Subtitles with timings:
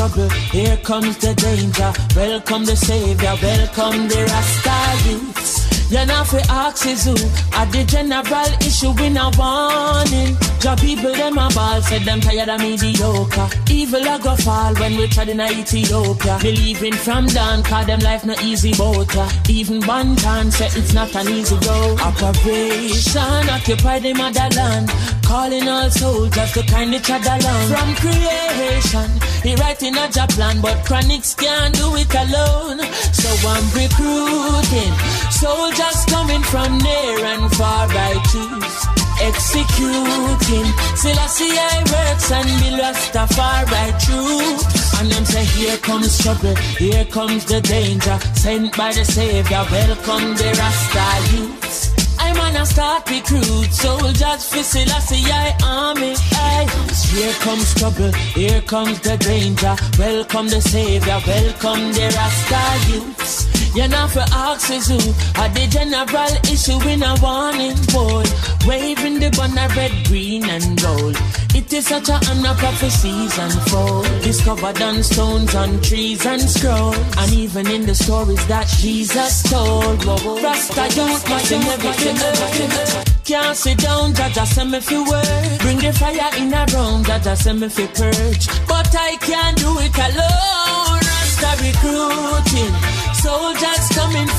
[0.00, 5.70] trouble, here comes the danger, welcome the Savior, welcome the Rasta youths.
[5.90, 7.12] You know fi ask is who.
[7.52, 10.36] At the general issue in a warning.
[10.60, 13.48] Job people them a ball Said them tired of mediocre.
[13.68, 16.38] Evil a go fall when we tried in Ethiopia.
[16.40, 19.12] Believing from down Cause them life no easy boat.
[19.50, 24.88] Even one can say it's not an easy go Operation Occupy the motherland.
[25.26, 27.66] Calling all soldiers to kind each other along.
[27.66, 32.78] From creation He writing a job plan But Chronixx can't do it alone.
[33.12, 34.92] So I'm recruiting
[35.30, 40.68] Soldiers coming from near and far I choose executing.
[40.96, 44.58] Selassie I works and be Rastafari true.
[44.98, 48.18] And them say here comes trouble, here comes the danger.
[48.34, 51.89] Sent by the Savior, welcome the Rasta youths
[52.30, 56.66] I'm on a start recruit soldiers for Selassie I army aye.
[57.12, 59.74] Here comes trouble, here comes the danger.
[59.98, 64.98] Welcome the Savior, welcome the Rasta youths you're not for axes who
[65.40, 68.24] At the general issue in a warning boy
[68.66, 71.16] Waving the banner red, green and gold.
[71.54, 77.32] It is such a honor prophecies unfold Discovered on stones, on trees and scrolls And
[77.32, 80.04] even in the stories that Jesus told.
[80.04, 85.60] Rasta youth must everything can't sit down, Jah Jah send me fi work.
[85.60, 89.39] Bring the fire in a room, Jah Jah send me fi purge But I can't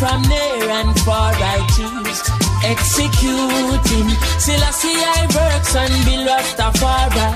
[0.02, 2.20] from near and far I choose
[2.66, 4.10] Executing
[4.42, 7.30] Selassie I works and be Rastafari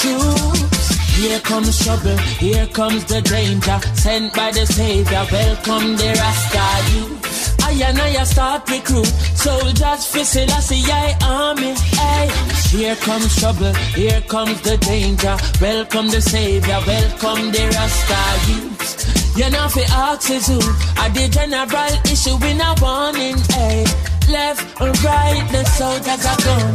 [0.00, 6.66] Choose Here comes trouble, here comes the danger Sent by the Savior, welcome the Rasta
[6.92, 9.12] youth I and I start recruit
[9.46, 11.74] soldiers for Selassie I army.
[12.00, 12.30] Hey,
[12.70, 15.36] here comes trouble, here comes the danger.
[15.60, 19.17] Welcome the Savior, welcome the Rasta youths.
[19.38, 20.58] You know fi ask is who
[20.98, 23.86] At the general issue in a warning Hey,
[24.28, 26.74] left or right the soldiers are gone.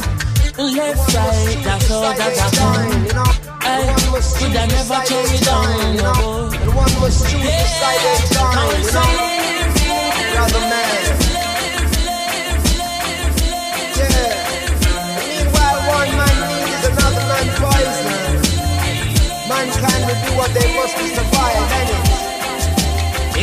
[0.71, 2.87] Left, right, the soldiers are gone.
[3.63, 3.93] Eh, hey,
[4.39, 8.91] could I never carry down no The one must choose the side they join You
[8.93, 9.32] know,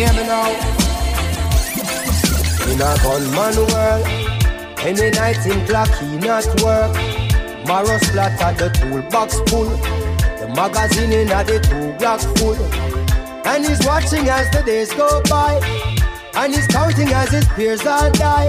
[0.00, 0.48] Hear me now.
[2.72, 4.06] In a gunman world,
[4.80, 6.94] any night in clock he not work.
[7.66, 12.56] Marrow splatter the toolbox full, the magazine in a the two block full.
[13.46, 15.60] And he's watching as the days go by,
[16.32, 18.48] and he's counting as his peers all die.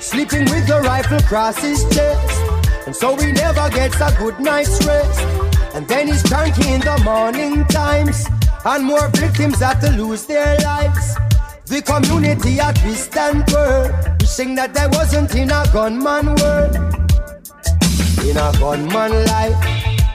[0.00, 4.82] Sleeping with the rifle across his chest, and so he never gets a good night's
[4.86, 5.20] rest.
[5.74, 8.26] And then he's cranky in the morning times
[8.68, 11.14] and more victims have to lose their lives.
[11.64, 13.88] The community at twist and twirl,
[14.20, 16.76] wishing that there wasn't in a gunman world.
[18.28, 19.60] In a gunman life,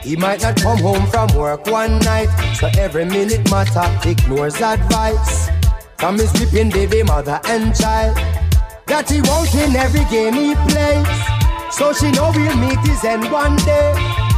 [0.04, 5.48] he might not come home from work one night, so every minute matter ignores advice
[5.98, 8.16] from his weeping baby mother and child.
[8.86, 13.32] That he won't win every game he plays, so she know he'll meet his end
[13.32, 13.94] one day.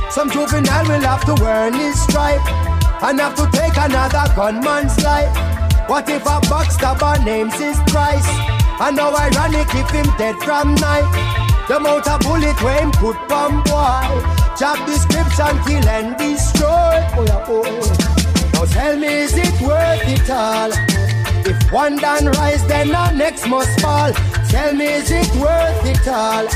[0.08, 5.32] Some juvenile will have to earn his stripe and have to take another gunman's life.
[5.88, 8.26] What if a backstabber names his price?
[8.80, 11.06] And how ironic if him dead from night.
[11.68, 14.56] The amount of bullet when him put on boy.
[14.58, 16.68] Job description kill and destroy.
[17.16, 18.16] Oh, yeah, oh.
[18.54, 20.70] Now tell me is it worth it all?
[21.44, 24.12] If one done rise then the next must fall.
[24.48, 26.46] Tell me is it worth it all?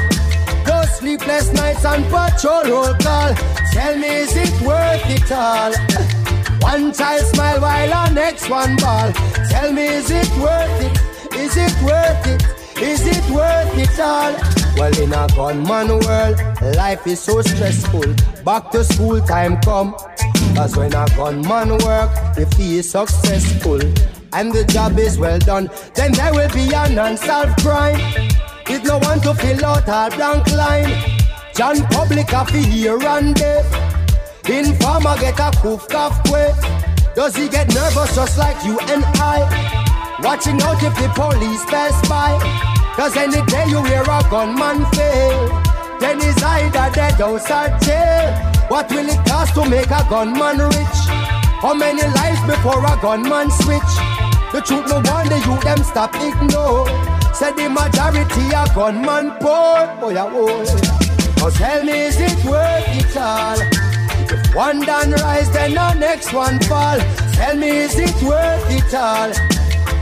[0.64, 3.34] Those sleepless nights and patrol roll call.
[3.72, 6.19] Tell me is it worth it all?
[6.60, 9.12] One child smile while our next one ball.
[9.50, 11.34] Tell me, is it worth it?
[11.34, 12.82] Is it worth it?
[12.82, 14.32] Is it worth it all?
[14.76, 18.14] Well, in a gunman world, life is so stressful.
[18.44, 19.94] Back to school time come.
[20.54, 23.80] Cause when a gunman work, if he is successful
[24.32, 27.98] and the job is well done, then there will be an unsolved crime.
[28.68, 31.20] With no one to fill out our blank line.
[31.54, 33.89] John Public a fi here and there.
[34.50, 36.52] Informer get a coof cough way.
[37.14, 39.46] Does he get nervous just like you and I?
[40.24, 42.34] Watching out if the police pass by.
[42.96, 45.62] Cause any day you hear a gunman fail,
[46.00, 48.34] then he's either dead or jail.
[48.68, 51.00] What will it cost to make a gunman rich?
[51.62, 53.92] How many lives before a gunman switch?
[54.52, 56.88] The truth no wonder you them stop ignore.
[57.32, 59.86] Said the majority a gunman poor.
[60.00, 60.66] Boy, oh,
[61.38, 61.50] oh.
[61.50, 63.79] tell me, is it worth it all?
[64.54, 66.98] One done rise, then the next one fall.
[67.34, 69.30] Tell me, is it worth it all?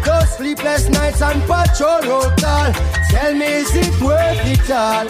[0.06, 2.72] Those sleepless nights and patrol road call.
[3.10, 5.06] Tell me, is it worth it all?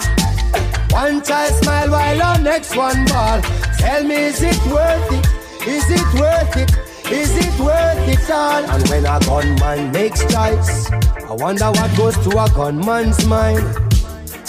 [0.91, 3.41] One child smile while the next one ball.
[3.77, 5.25] Tell me, is it worth it?
[5.65, 7.09] Is it worth it?
[7.09, 8.63] Is it worth it all?
[8.65, 13.63] And when a gunman makes choice, I wonder what goes to a gunman's mind.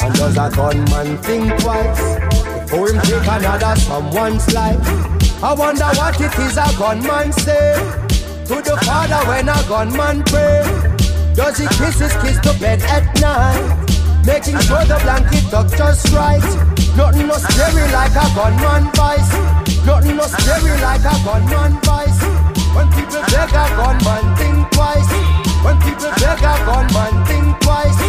[0.03, 4.79] And does a gunman think twice before him take another someone's life?
[5.43, 7.75] I wonder what it is a gunman say
[8.47, 10.63] to the father when a gunman pray.
[11.35, 13.59] Does he kiss his kids to bed at night?
[14.25, 16.47] Making sure the blanket tucked just right.
[16.95, 19.33] Nothing no scary like a gunman vice.
[19.85, 22.23] Nothing no scary like a gunman vice.
[22.71, 25.11] When people beg a gunman, think twice.
[25.65, 28.01] When people beg a gunman, think twice.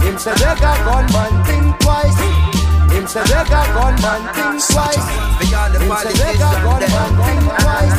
[0.00, 2.29] Him say beg a gunman, think twice.
[3.00, 5.08] Him say beg a gunman, think twice.
[5.40, 7.96] Him say beg a gunman, think twice.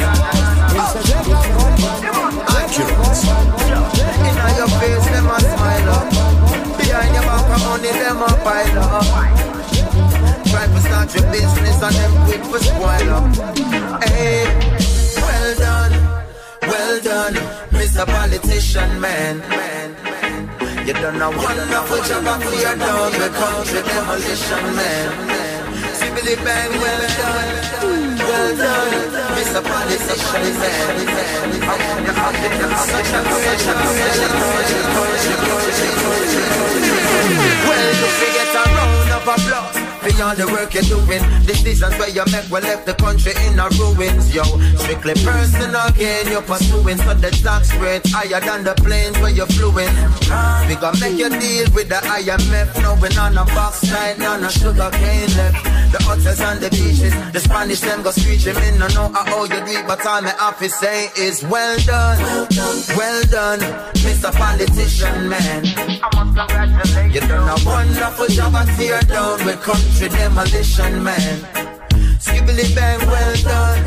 [0.69, 1.98] Him say beg a gunman,
[2.45, 3.25] think twice.
[4.30, 6.06] Inna your face, them a smile up.
[6.77, 9.09] Behind your back of money, them a pile up.
[10.45, 14.03] Try to start your business and them quick for spoil up.
[14.03, 14.45] Hey,
[15.18, 15.94] well done,
[16.62, 17.33] well done,
[17.71, 18.06] Mr.
[18.06, 19.39] Politician Man.
[19.39, 20.00] man, man.
[20.81, 25.10] You done a wonderful job after you're done the country demolition man.
[25.94, 29.62] Sibbly bang, well done, well done, Mr.
[29.62, 30.81] Politician Man.
[32.89, 33.62] Such a great
[37.68, 41.21] Well, you forget a round of applause for all the work you're doing.
[41.45, 44.44] Decisions where you make will left the country in a ruins, yo.
[44.81, 49.50] Strictly personal gain you're pursuing, so the tax rate higher than the planes where you're
[49.53, 49.94] fluing.
[50.68, 54.51] We gonna make you deal with the IMF, knowing on a box night, none of
[54.51, 55.62] sugar cane left.
[55.92, 58.56] The hotels and the beaches, the Spanish them go screeching.
[58.56, 62.18] Me no know how you do it, but all my office say is well done,
[62.95, 63.59] well done,
[64.01, 64.31] Mr.
[64.33, 65.65] Politician man.
[66.01, 67.21] I must congratulate you.
[67.21, 69.59] You done a wonderful job at tear down with
[69.91, 71.39] country demolition man.
[72.19, 73.83] Skibbly bang, well done,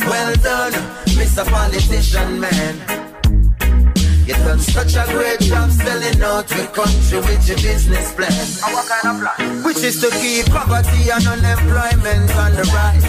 [0.00, 0.72] well done,
[1.14, 1.44] Mr.
[1.46, 2.74] Politician man.
[4.26, 8.32] You done such a great job selling out your country with your business plan.
[8.32, 9.62] And what kind of plan?
[9.62, 13.06] Which is to keep poverty and unemployment on the rise.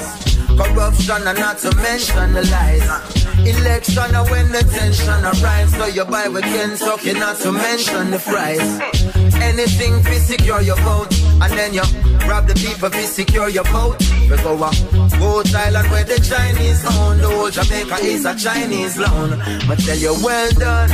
[0.47, 3.26] Corruption and not to mention the lies.
[3.47, 8.19] Election and when the tension arrives, so you buy with Kentucky, not to mention the
[8.19, 8.59] fries.
[9.41, 11.81] Anything to secure your vote, and then you
[12.27, 13.99] rob the people to secure your vote.
[14.29, 14.75] We go up,
[15.19, 19.29] go Thailand where the Chinese own, the whole Jamaica is a Chinese loan.
[19.67, 20.89] But tell you, well done,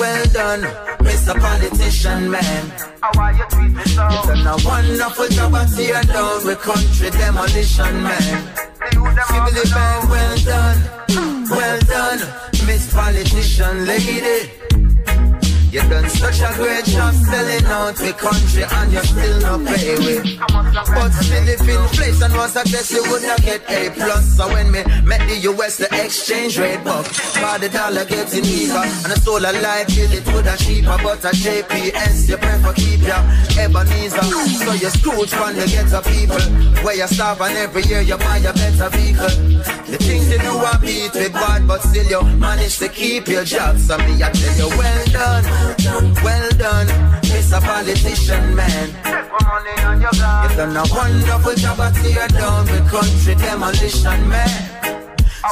[0.00, 0.62] well done,
[1.04, 1.38] Mr.
[1.38, 2.72] Politician Man.
[3.02, 4.08] How are you treating so?
[4.08, 8.54] You done a wonderful job at tear down with country demolition man.
[9.28, 11.25] Sibley man, well done.
[11.50, 12.18] Well done,
[12.66, 14.65] Miss Politician Lady.
[15.76, 19.94] You done such a great job selling out the country and you still not pay
[20.00, 20.24] with.
[20.40, 24.36] But still if inflation was a test, you would not get A plus.
[24.38, 27.04] So when me met the US, the exchange rate buck.
[27.04, 30.96] Cause the dollar getting weaker and the solar light bill it would have cheaper.
[30.96, 33.20] But a JPS, you prefer keep your
[33.60, 34.24] Ebenezer.
[34.64, 36.40] So you Scrooge from the ghetto people.
[36.84, 39.60] Where you starve and every year you buy a better vehicle.
[39.92, 43.44] The things you do are beat with bad, but still you manage to keep your
[43.44, 43.76] job.
[43.76, 45.65] So me I tell you well done.
[45.66, 46.86] Well done,
[47.26, 47.60] Mr.
[47.60, 48.88] Politician Man.
[50.42, 54.48] You've done a wonderful job at tear down the country demolition man.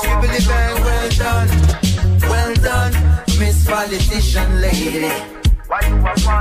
[0.02, 1.49] Swibbly bang, well done,
[2.30, 2.92] well done,
[3.38, 5.11] Miss Politician Lady.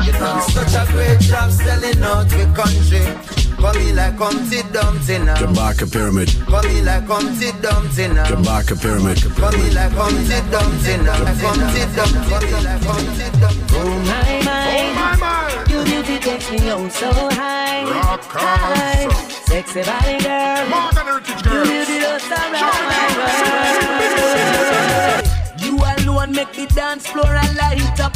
[0.05, 3.42] You done such a great job selling out the country.
[3.63, 5.35] Come here like Humpty Dumpty now.
[5.37, 6.27] Kabaka Pyramid.
[6.47, 8.25] Come here like Humpty Dumpty now.
[8.25, 9.21] Kabaka Pyramid.
[9.23, 11.15] Come here like Humpty Dumpty now.
[11.23, 12.19] Humpty Dumpty.
[12.27, 13.63] Come here like Humpty Dumpty.
[13.71, 15.47] Oh my my, Oh my my.
[15.69, 17.85] your beauty takes me oh so high.
[17.87, 19.11] Rock on.
[19.47, 25.23] Sexy body girl, More than heritage your beauty does surround my world.
[25.63, 28.11] You alone make the dance floor a light up.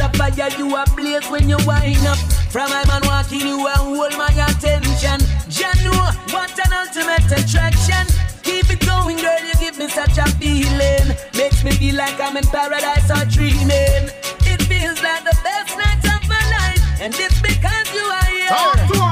[0.00, 2.16] The fire you a blaze when you wind up.
[2.48, 5.20] From my man walking you a hold my attention.
[5.52, 5.92] Janu,
[6.32, 8.06] what an ultimate attraction.
[8.42, 9.44] Keep it going, girl.
[9.44, 11.14] You give me such a feeling.
[11.36, 14.08] Makes me feel like I'm in paradise or dreaming.
[14.48, 18.48] It feels like the best night of my life, and it's because you are here.
[18.48, 19.09] Talk to.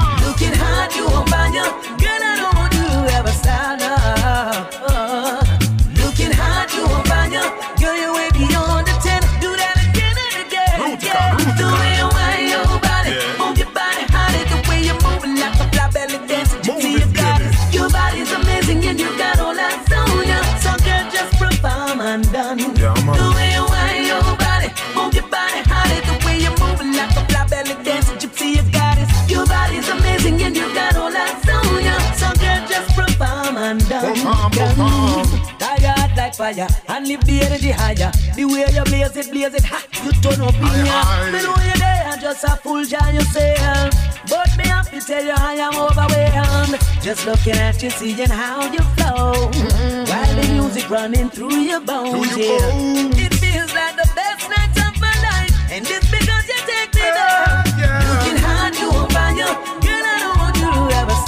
[36.53, 38.11] Fire and lift the energy higher.
[38.35, 41.31] The way you blaze it, blaze it, ha, you turn up in aye.
[41.31, 43.93] Me know you there, just a fool John yourself.
[44.29, 46.77] But me have to tell you I am overwhelmed.
[47.01, 49.33] Just looking at you, seeing how you flow.
[49.33, 50.09] Mm-hmm.
[50.09, 52.71] While the music running through your bones, Through your yeah.
[52.71, 53.19] bones.
[53.19, 55.53] It feels like the best night of my life.
[55.71, 57.63] And it's because you take me there.
[57.77, 58.09] Yeah.
[58.09, 59.53] Looking hard, you on fire.
[59.85, 61.19] Girl, I don't want you to ever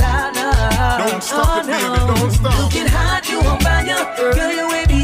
[0.82, 1.10] up.
[1.10, 2.60] Don't stop it, baby, oh, don't stop.
[2.60, 4.01] Looking hard, you on fire.
[4.18, 5.00] Girl, you beyond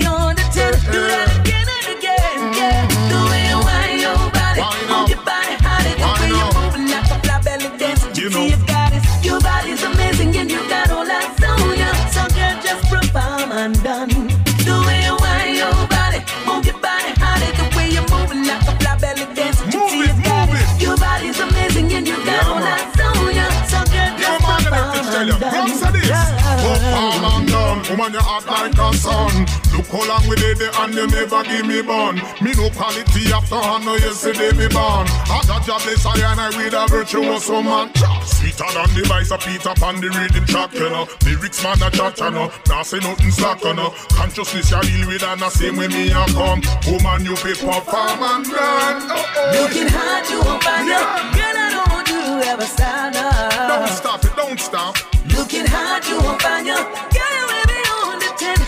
[28.17, 29.45] you act like a son.
[29.73, 32.15] Look how long we did it and you never give me bun.
[32.41, 35.05] Me no quality after I know yesterday me born.
[35.29, 37.93] I got jobless, I and I with a virtuous woman.
[38.25, 41.07] Sweeter than the vice of Peter Pan, the rhythm track, you know.
[41.25, 42.51] Lyrics man a chat, you know.
[42.67, 43.93] Now say nothing slack, you know.
[44.09, 46.61] Consciousness you deal with and the same way me a come.
[46.89, 49.13] Woman, you pick perform and done.
[49.13, 49.61] Oh, oh.
[49.61, 50.85] Looking hard, you on fire.
[50.89, 51.05] Yeah.
[51.37, 53.53] Girl, I don't want you to ever stand up.
[53.69, 54.95] Don't stop it, don't stop.
[55.35, 56.63] Looking hard, you on fire.
[56.63, 56.81] Girl,
[57.13, 57.16] you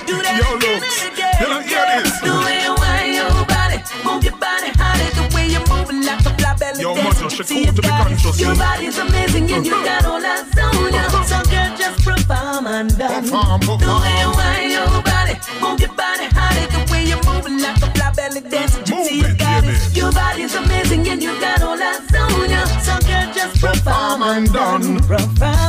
[0.10, 1.06] Do that Yo, again looks.
[1.06, 1.34] and again.
[1.40, 2.10] Don't hear this?
[2.26, 5.14] The way you wind your body, move your body, it.
[5.14, 7.22] The way you're moving like a fly belly Yo, dance.
[7.34, 10.94] should See come to be conscious, Your body's amazing and you got all that on
[10.94, 11.06] ya.
[11.30, 13.22] So girl, just perform and done.
[13.22, 16.70] Perform, The way you wind your body, move your body, it.
[16.74, 18.74] The way you're moving like a fly belly dance.
[18.90, 19.78] Move See it, got baby.
[19.78, 19.94] it.
[19.96, 22.66] Your body's amazing and you got all that on ya.
[22.82, 24.98] So girl, just perform and done.
[25.06, 25.69] Perform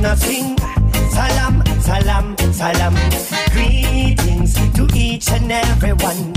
[0.00, 0.56] Sing.
[1.12, 2.94] Salam, salam, salam.
[3.52, 6.34] Greetings to each and every one.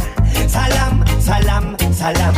[0.47, 2.35] Salam, salam, salam.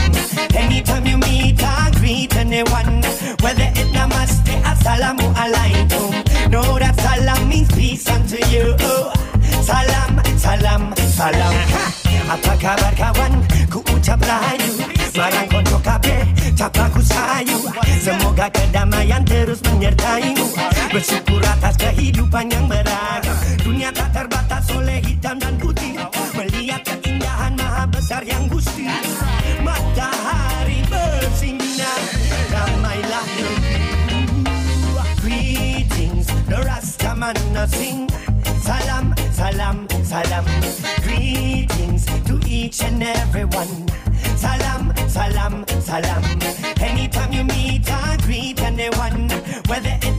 [0.53, 3.01] Anytime you meet I greet anyone,
[3.41, 6.51] whether it namaste, assalamu alaikum.
[6.51, 8.77] Know that salam means peace unto you.
[9.65, 11.55] Salam, salam, salam.
[12.29, 13.33] Apa kabar kawan?
[13.69, 14.71] Ku ucap rayu
[15.19, 16.15] Marang konco kabe
[16.55, 17.59] Capa ku sayu
[17.99, 20.34] Semoga kedamaian terus menyertaimu
[20.95, 25.99] Bersyukur atas kehidupan yang beragam Dunia tak terbatas oleh hitam dan putih
[26.39, 28.87] Melihat keindahan maha besar yang gusti
[29.59, 31.99] Matahari bersinar
[32.47, 37.35] Damailah negeriku Greetings, the Rastaman
[37.67, 38.07] sing.
[38.63, 40.47] Salam, salam, salam.
[41.03, 43.83] Greetings to each and every one.
[44.39, 46.23] Salam, salam, salam.
[46.79, 49.27] Anytime you meet or greet anyone,
[49.67, 50.15] whether it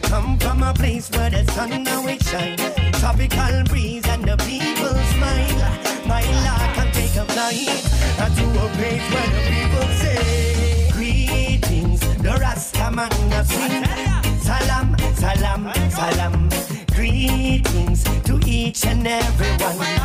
[0.00, 2.56] come from a place where the sun now it shine.
[2.92, 5.62] Tropical breeze and the people smile.
[6.06, 7.82] My Lord can take a flight
[8.36, 12.00] to a place where the people say greetings.
[12.22, 13.10] The Rasta man
[13.44, 13.84] sing
[14.40, 16.48] salam, salam, salam.
[16.94, 20.01] Greetings to each and every one.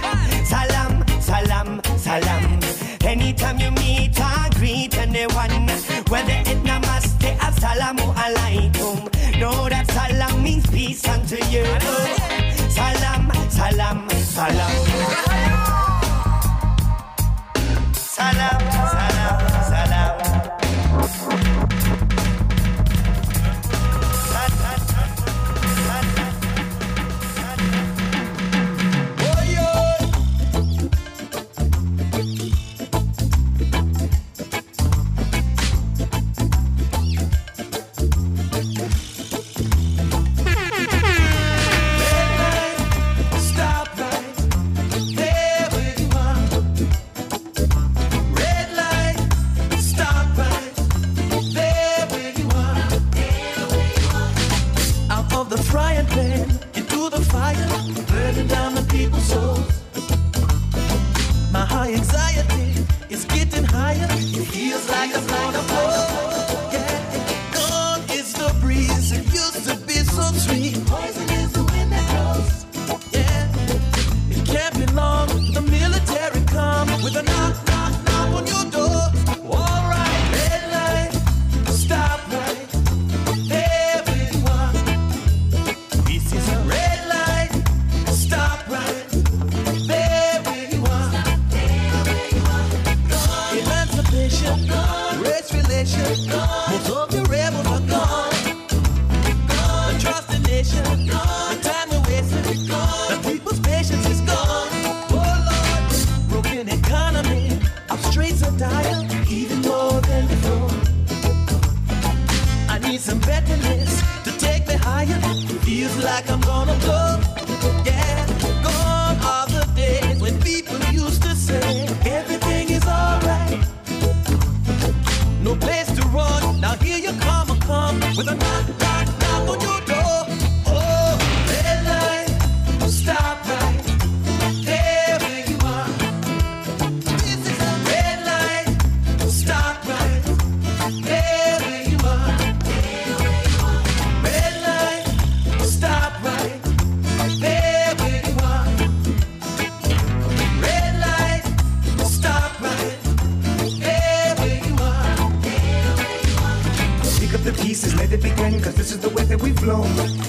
[157.58, 159.84] pieces, let it begin, cause this is the way that we flow.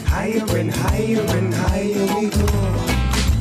[0.07, 2.47] Higher and higher and higher we go.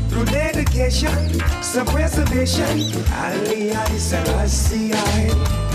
[0.10, 1.17] Through dedication,
[1.62, 5.66] self-preservation, Ali Ali Sarasi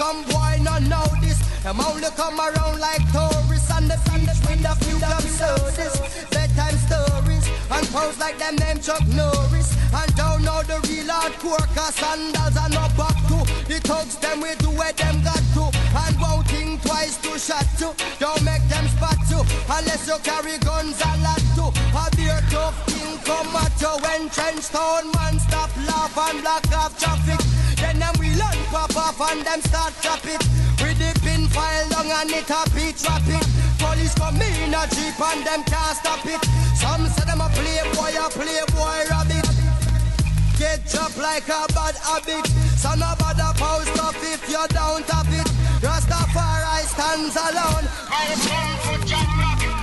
[0.00, 0.24] some
[1.62, 5.92] them only come around like tourists on the beach with a few club sodas,
[6.32, 9.76] bedtime stories, and pounds like them named Chuck Norris.
[9.92, 13.44] And don't know the real hardcore, cause sandals are no back to.
[13.68, 15.68] The thugs them we do where them got to.
[16.00, 17.92] And won't think twice to shot you.
[18.18, 21.68] Don't make them spot you, unless you carry guns a lot too.
[21.92, 26.64] A beer tough thing come at you when trench town man stop laugh and block
[26.72, 27.44] off traffic.
[27.76, 30.40] Then them we learn pop off and them start traffic.
[30.80, 31.12] With the
[31.50, 33.46] File long and it a beat drop it.
[33.78, 36.42] Police come in a jeep and them can't stop it.
[36.76, 39.46] Some say them a playboy, a playboy rabbit.
[40.58, 42.46] Get chopped like a bad habit.
[42.76, 45.48] Son of a pound stuff if You're down to it.
[45.80, 47.86] Rastafari stands alone.
[48.10, 49.76] I stand for John Rocket.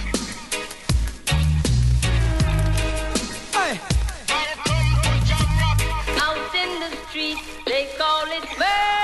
[3.57, 3.73] Hey.
[6.21, 8.96] Out in the streets, they call it murder.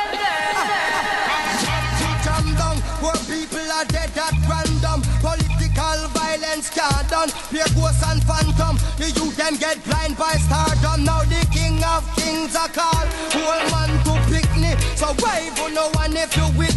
[7.94, 8.78] Zeus and Phantom.
[8.98, 11.04] The youth them get blind by stardom.
[11.04, 13.08] Now the king of kings are called.
[13.34, 14.80] Whole man to picnic.
[14.96, 16.73] So why you no one if you will?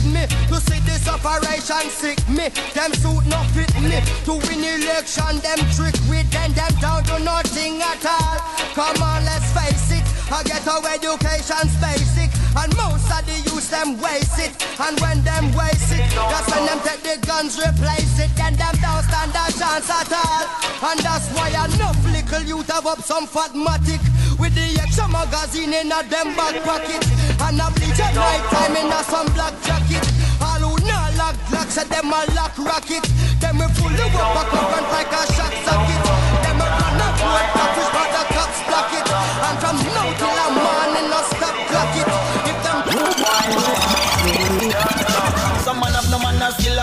[5.77, 8.39] Fatmatic with and them don't do nothing at all.
[8.75, 13.69] Come on let's face it, our get our education basic and most of the use
[13.69, 14.55] them waste it.
[14.81, 18.75] And when them waste it, that's when them take the guns replace it and them
[18.81, 20.45] don't stand a chance at all.
[20.91, 24.01] And that's why I no flickle you dab up some fatmatic
[24.39, 27.05] with the extra magazine in a them back pocket.
[27.41, 30.16] And a bleach at night time in a some black jacket.
[30.41, 33.05] All who not lock lock said them a lock rocket.
[33.41, 36.03] Them we pull the up a front like a shock socket.
[36.45, 39.09] Them a run up road coffee but the cops block it.
[39.09, 41.21] And from now till the morning no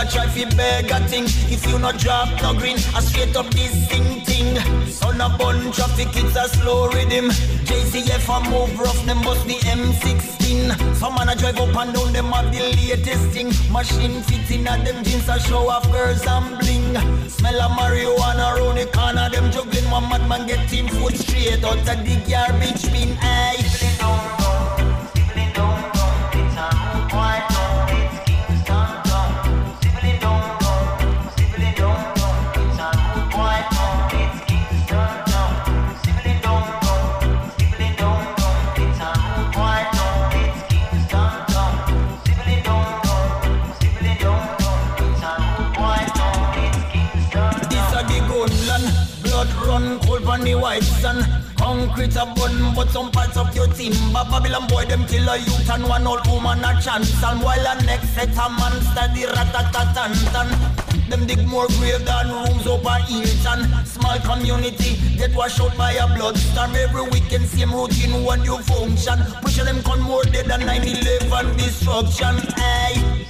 [0.04, 1.26] a a try fi beg a thing.
[1.52, 4.56] If you not drop no green, I straight up this thing thing.
[4.88, 7.30] Son a bun traffic, it's a slow rhythm.
[7.68, 10.96] JCF a move rough, them bust the M16.
[10.96, 13.52] Some man a drive up and down, them have the latest thing.
[13.72, 17.30] Machine fitting at them jeans a show off girls and bling.
[17.30, 19.90] Smell of marijuana round the corner, them juggling.
[19.90, 23.18] One madman get team foot straight out of the garbage bin.
[23.22, 24.43] Aye.
[56.84, 57.24] Chance.
[57.24, 60.12] And while a next set a man study ratatatan.
[61.10, 63.86] Them dig more grave than rooms over Hilton.
[63.86, 66.76] Small community get washed out by a bloodstorm.
[66.76, 69.20] Every weekend same routine, one new function.
[69.42, 72.36] Push them con more dead than 9-11 destruction.
[72.58, 73.23] Hey.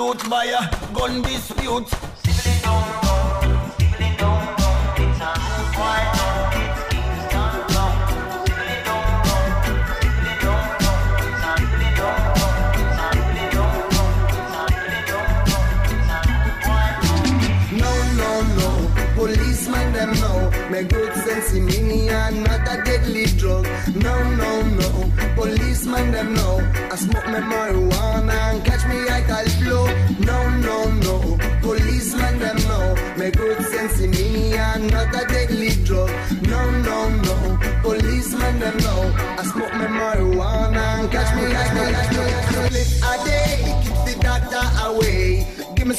[0.00, 1.99] Wanna get salute by a gun dispute.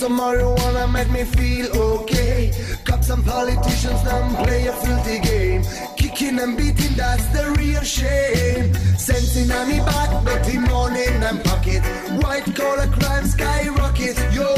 [0.02, 2.52] Some marijuana, make me feel okay.
[2.86, 5.62] Cops and politicians don't play a filthy game.
[5.96, 8.74] Kicking and beating, that's the real shame.
[8.98, 10.10] Sensing on me back,
[10.72, 11.84] money in them pocket.
[12.24, 14.56] White collar crime skyrocket, yo.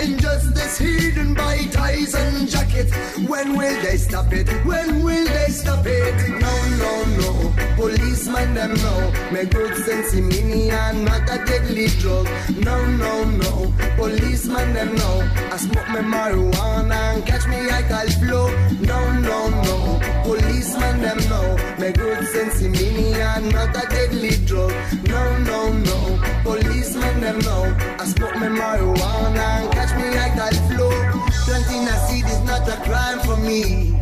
[0.00, 3.18] Injustice hidden by ties and jackets.
[3.28, 4.48] When will they stop it?
[4.64, 6.14] When will they stop it?
[6.28, 7.54] No, no, no.
[7.76, 9.12] Policeman them know.
[9.32, 12.28] Me good sense in me and not a deadly drug.
[12.56, 13.72] No, no, no.
[13.96, 15.30] Policeman them know.
[15.52, 18.48] I smoke my marijuana and catch me I call flow.
[18.80, 20.00] No, no, no.
[20.24, 21.56] Policeman them know.
[21.78, 24.72] Me good sense in me and not a deadly drug.
[25.04, 26.20] No, no, no.
[26.42, 27.76] Policeman them know.
[27.98, 31.27] I smoke my marijuana and catch me I call flow.
[31.48, 33.98] Planting a seed is not a crime for me.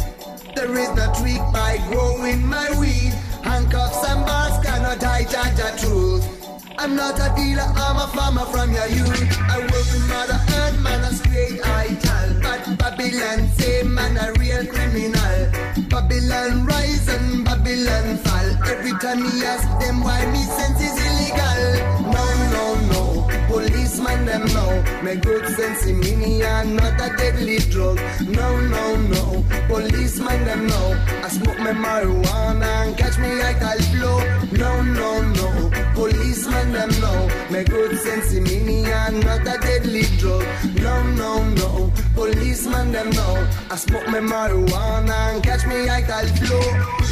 [0.56, 3.14] There is no trick by growing my weed.
[3.44, 6.26] Handcuffs and bars cannot hide the truth.
[6.76, 9.38] I'm not a dealer, I'm a farmer from your youth.
[9.48, 12.42] I work with mother earth, man, a straight idol.
[12.42, 15.38] But Babylon say man a real criminal.
[15.88, 18.48] Babylon rise and Babylon fall.
[18.66, 22.10] Every time me ask them why me sense is illegal.
[22.10, 22.45] No.
[23.56, 24.84] Policeman them know.
[25.02, 27.98] Me good sense in me and not a deadly drug.
[28.20, 29.44] No, no, no.
[29.66, 31.02] Policeman them know.
[31.24, 34.18] I smoke my marijuana and catch me like I flow.
[34.52, 35.70] No, no, no.
[35.94, 37.30] Policeman them know.
[37.50, 40.44] Me good sense in me and not a deadly drug.
[40.74, 41.90] No, no, no.
[42.14, 43.48] Policeman them know.
[43.70, 47.06] I smoke my marijuana and catch me like I call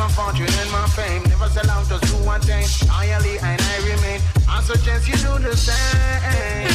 [0.00, 1.22] my fortune and my fame.
[1.24, 2.66] Never sell out just to attain.
[2.88, 4.20] Loyally and I remain.
[4.48, 6.70] I suggest you do the same.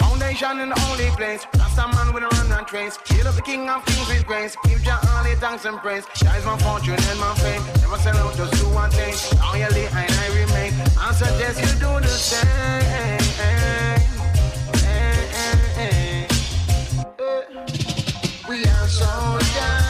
[0.00, 1.46] Foundation in the only place.
[1.58, 2.98] Rasta man with a run and trace.
[3.06, 4.56] Hail of the king of kings with grace.
[4.64, 4.98] Give your
[5.42, 6.04] thanks and praise.
[6.22, 7.62] That is my fortune and my fame.
[7.82, 9.14] Never sell out just to attain.
[9.38, 10.72] Loyally and I remain.
[10.98, 14.15] I suggest you do the same.
[18.56, 19.85] We are soldiers in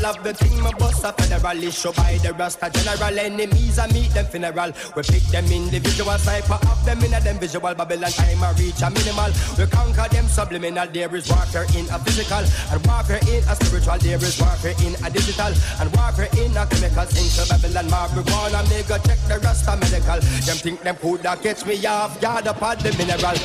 [0.00, 3.92] but of the team of us a federal issue by the Rasta general enemies and
[3.92, 4.72] meet them funeral.
[4.94, 8.82] We pick them individual sniper up them in a them visual Babylon time I reach
[8.82, 9.30] a minimal.
[9.58, 10.86] We conquer them subliminal.
[10.88, 13.98] There is warfare in a physical and warfare in a spiritual.
[13.98, 17.06] There is warfare in a digital and warfare in a chemical.
[17.08, 18.62] Think to Babylon marijuana.
[18.88, 20.20] Go check the Rasta medical.
[20.46, 23.38] Them think them could that catch me off guard upon the mineral.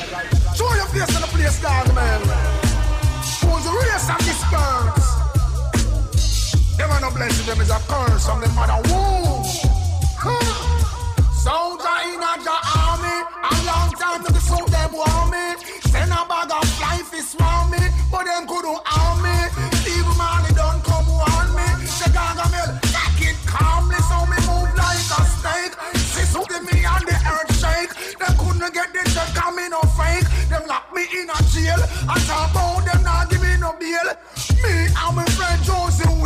[0.54, 2.20] Show your face in the place, dog, man.
[3.42, 4.64] Who's the race disperse?
[4.84, 5.03] Them are
[7.04, 9.44] no blessing, them is a curse from the mother womb.
[11.36, 15.44] Soldier in a the army, a long time to the south them want me.
[15.92, 19.36] Send a bag of life is swarm me, but them couldn't harm me.
[19.84, 21.68] Steve Marley don't come warn me.
[22.00, 25.76] The Gargamel, take it calmly, so me move like a snake.
[26.16, 27.92] Sis who give me and the earth shake.
[28.16, 30.24] Them couldn't get the check, come me no fake.
[30.48, 31.80] Them lock me in a jail.
[32.08, 34.08] I talk about them not give me no bail.
[34.64, 36.23] Me and my friend a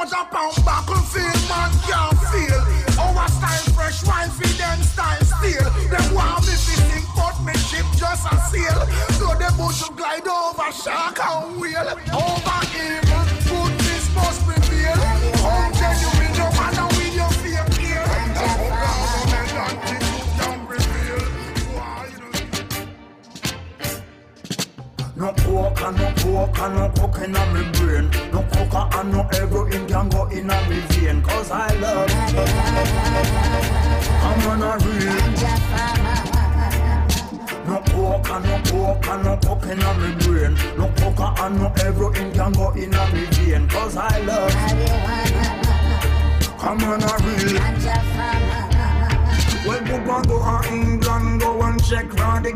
[0.00, 2.60] soldier pound battlefield, man can't feel.
[2.98, 5.64] Our style fresh wine feed them style steel.
[5.90, 8.86] Them want me fishing, but me ship just a sail.
[9.18, 11.90] So them boats should glide over shark and whale.
[12.12, 14.96] Over evil, goodness must prevail.
[15.42, 16.19] How genuine.
[25.20, 28.08] No coke and no coke and no coke in me brain.
[28.32, 31.20] No coke and no heroin can go in me vein.
[31.20, 32.10] Cause I love
[34.24, 35.16] I'm on a real.
[37.66, 40.54] No coke and no coke and no coke in me brain.
[40.78, 43.68] No coke and no heroin can go in me vein.
[43.68, 44.54] Cause I love
[46.60, 47.60] I'm on a real.
[49.66, 52.52] Well, Poopa go to England, go check for the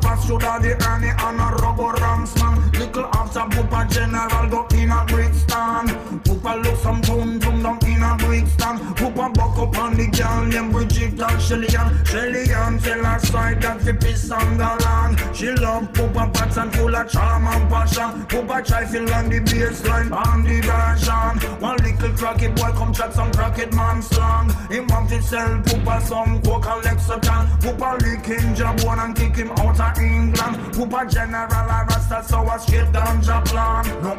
[0.00, 2.70] pass through the Ernie and a rubber rams man.
[2.72, 5.88] Little after Poopa general go in a Brixton.
[6.24, 8.78] Poopa look some boom boom down in a Brixton.
[8.94, 12.04] Poopa buck up on the girl named Bridget and Shelly Ann.
[12.04, 15.36] Shelly tell her side that the piss on the land.
[15.36, 18.26] She love Poopa pats and full of charm and passion.
[18.26, 21.60] Poopa try feel on the baseline on the version.
[21.60, 24.50] One little cracky boy come chat some cracked man slang.
[24.70, 27.46] Him want to sell Poopa some coke and Lexington.
[27.62, 28.00] Poopa
[28.38, 30.56] licking Jabon and kick him out of England.
[30.74, 33.84] Poopa general a rasta so I straight down Japan.
[34.02, 34.12] No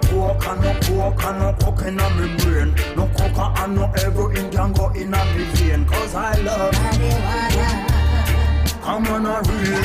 [0.47, 0.73] and no
[1.23, 2.75] and no coke in me brain.
[2.95, 5.85] No coke and no heroin can go in me vein.
[5.85, 6.73] Cause I love
[8.83, 9.81] I'm on a real.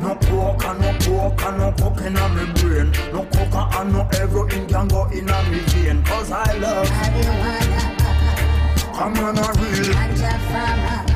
[0.00, 2.92] No coke and no coke and no coke in me brain.
[3.12, 6.02] No coke and no heroin can go in me vein.
[6.04, 6.88] Cause I love
[8.92, 9.94] I'm on a real.
[10.52, 11.09] Well,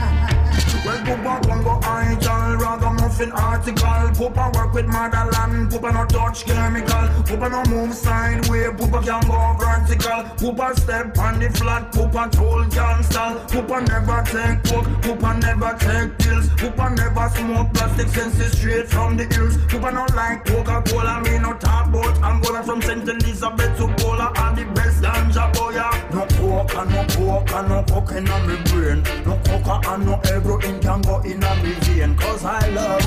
[1.05, 4.09] Poopa Congo Idol, ragamuffin article.
[4.17, 5.71] Poopa work with motherland.
[5.71, 7.05] Poopa no touch chemical.
[7.29, 8.69] Poopa no move sideways.
[8.79, 10.25] Poopa can go vertical.
[10.41, 11.93] Poopa step on the flat.
[11.93, 13.35] Tool can stall.
[13.53, 14.87] Poopa never take coke.
[15.05, 16.49] Poopa never take pills.
[16.57, 19.59] Poopa never smoke plastic senses straight from the hills.
[19.69, 21.21] Poopa no like Coca-Cola.
[21.21, 23.07] Me no talk about Angola from St.
[23.07, 24.33] Elizabeth to Cola.
[24.39, 25.75] All the best ganja oh boy.
[26.15, 29.03] No coke and no and no coke in me brain.
[29.27, 32.17] No coca and no heroin can go in me vein.
[32.17, 33.03] Cause I love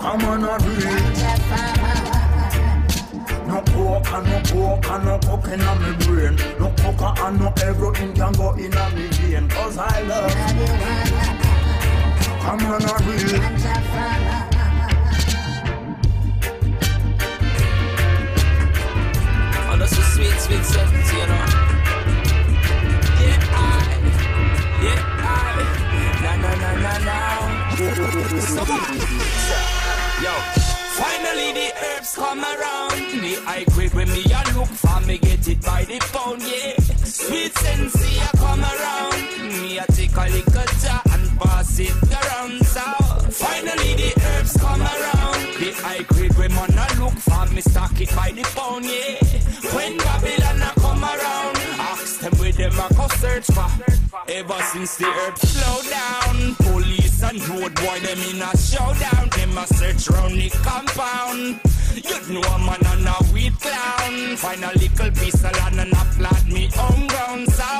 [0.00, 0.92] I'm on a real.
[3.46, 6.36] No coke and no coke and no coke in me brain.
[6.58, 9.48] No coca and no heroin can go in me vein.
[9.48, 10.32] Cause I love
[12.44, 13.40] I'm on a real.
[19.64, 21.46] Oh, that's a sweet, sweet sense, you know.
[23.20, 23.64] Yeah, I,
[24.82, 25.64] yeah, I,
[26.22, 27.18] na na na na na.
[30.22, 30.34] Yo,
[31.00, 33.00] finally the herbs come around.
[33.22, 36.76] The high grade when me a look for me get it by the pound, yeah.
[37.04, 39.22] Sweet sensei a come around.
[39.62, 42.64] Me a take a little jar and pass it around.
[42.66, 42.82] So
[43.30, 45.40] finally the herbs come around.
[45.58, 49.18] The high grade when man a look for me stock it by the pound, yeah.
[49.74, 50.62] When Babylon
[52.62, 53.66] them a go search for.
[54.28, 59.28] Ever since the herbs slow down, police and road boy them in a showdown.
[59.34, 61.60] Them a search round the compound.
[61.94, 64.36] You know a man and a weed clown.
[64.36, 67.50] Find a little piece of land and a plant me home ground.
[67.50, 67.70] So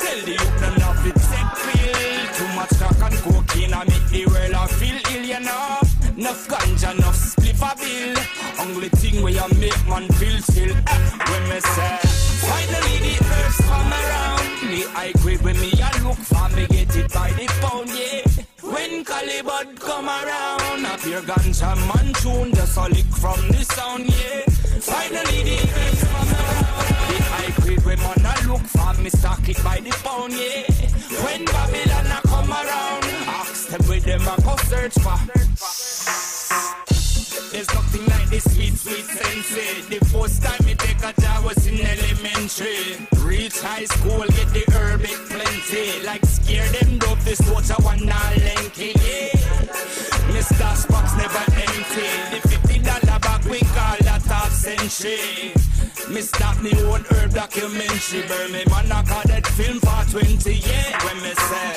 [0.00, 2.26] tell the youth them not fit take pill.
[2.36, 5.85] Too much crack and cocaine I make the world a feel ill, you know.
[6.16, 8.16] Enough ganja, enough spliff a bill.
[8.64, 10.32] Only thing where you make man feel.
[10.32, 11.98] Eh, when me say,
[12.40, 14.46] finally the herbs come around.
[14.64, 18.24] The high grade when me a look for me get it by the pound, yeah.
[18.64, 24.06] When Calibud come around, a pure ganja man tune, just a lick from the sound,
[24.06, 24.48] yeah.
[24.80, 26.96] Finally the herbs come around.
[27.12, 30.64] The high grade when man a look for me stock it by the pound, yeah.
[31.22, 33.04] When Babylon a come around,
[33.36, 35.75] ask them where them a go search for.
[37.56, 39.80] There's nothing like this sweet, sweet sensei.
[39.80, 39.98] Eh?
[39.98, 43.00] The first time me take a job was in elementary.
[43.24, 46.04] Reach high school, get the herb it plenty.
[46.04, 49.32] Like scare them dope, this water one now lanky, yeah.
[50.36, 50.68] Mr.
[50.76, 52.04] Spock's never empty.
[52.28, 55.54] The fifty dollar bag we call that half century.
[56.12, 58.20] Me stop me own herb documentary.
[58.28, 61.04] Burn me man, I call that film for 20, yeah.
[61.06, 61.72] When me say.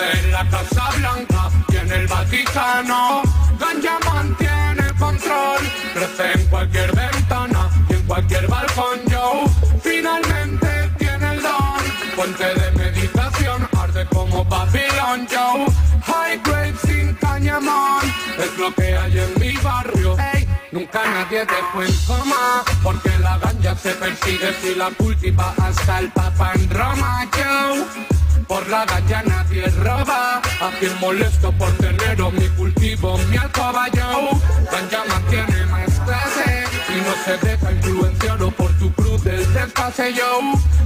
[0.00, 3.22] en la Casa Blanca y en el Vaticano.
[3.58, 5.58] Ganja mantiene control,
[5.94, 9.00] crece en cualquier ventana y en cualquier balcón.
[9.10, 9.44] Yo
[9.82, 11.82] finalmente tiene el don,
[12.16, 15.26] puente de meditación, arde como Babylon.
[15.28, 15.66] Yo
[16.06, 18.02] high grade sin cañamón,
[18.38, 20.16] es lo que hay en mi barrio.
[20.18, 20.46] Hey.
[20.70, 26.10] Nunca nadie dejó en coma, porque la ganja se persigue si la cultiva hasta el
[26.10, 27.26] papa en Roma.
[27.36, 28.17] Yo
[28.48, 34.30] por la ganja nadie roba, a quien molesto por tener mi cultivo, mi alcoba, yo.
[34.72, 40.40] Ganja mantiene más clase y no se deja influenciar por tu cruz desfase, yo.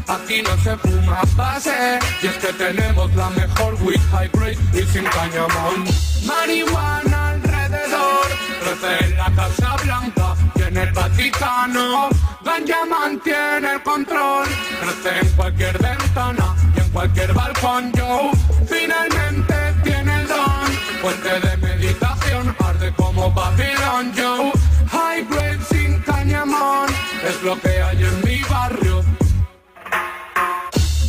[0.08, 4.82] Aquí no se fuma base, y es que tenemos la mejor weed high grade y
[4.92, 5.84] sin cañamón.
[6.26, 8.26] Marihuana alrededor,
[8.60, 12.08] crece en la Casa Blanca y en el Vaticano.
[12.44, 14.48] Ganja mantiene el control,
[14.80, 16.56] crece en cualquier ventana
[16.93, 18.30] cualquier balcón, yo.
[18.66, 20.66] Finalmente tiene el don,
[21.01, 24.53] fuente de meditación, arde como Babylon, yo.
[24.90, 26.88] High grade sin cañamón,
[27.26, 29.05] es lo que hay en mi barrio.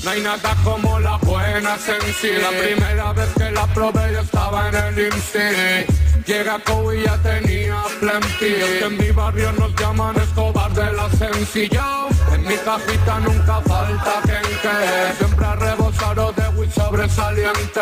[0.03, 2.51] No hay nada como la buena sencilla.
[2.51, 6.02] La primera vez que la probé yo estaba en el IMSI.
[6.25, 8.83] Llega Kobe y ya tenía plenty.
[8.85, 12.07] En mi barrio nos llaman Escobar de la sencilla.
[12.31, 17.81] En mi cajita nunca falta que siempre rebosado de whisky sobresaliente.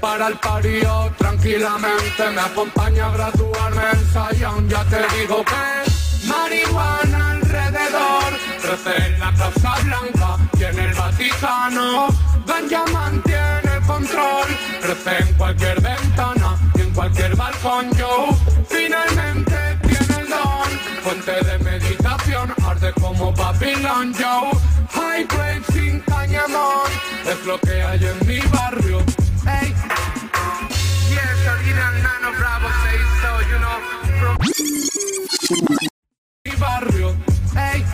[0.00, 4.68] Para el parío tranquilamente me acompaña a graduarme en Zion.
[4.68, 12.08] Ya te digo que marihuana alrededor crece en la Casa Blanca y en el Vaticano.
[12.46, 14.46] Ganja mantiene el control,
[14.82, 16.55] crece en cualquier ventana
[16.96, 17.90] cualquier balcón.
[17.96, 18.28] Yo
[18.68, 20.68] finalmente tiene el don,
[21.02, 24.12] fuente de meditación, arde como Babylon.
[24.14, 24.50] Yo
[24.90, 26.90] high grade sin cañamón,
[27.30, 28.98] es lo que hay en mi barrio.
[29.44, 29.74] Hey.
[31.10, 31.44] Yes,
[32.02, 33.78] Nano Bravo say so, you know,
[34.18, 34.36] from
[36.44, 37.14] mi barrio.
[37.54, 37.84] Hey.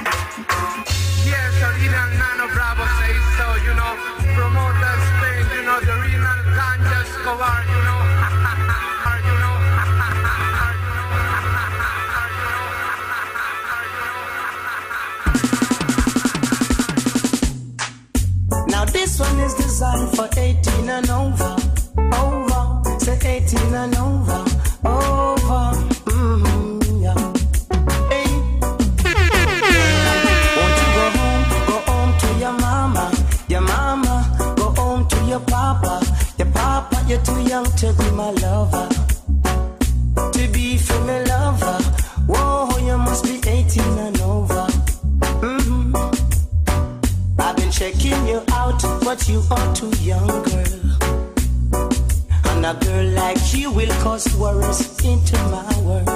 [19.12, 21.56] This one is designed for 18 and over.
[22.16, 22.98] Over.
[22.98, 24.01] Say 18 and over.
[49.12, 50.74] But you are too young, girl.
[52.50, 56.08] And a girl like you will cause worries into my world.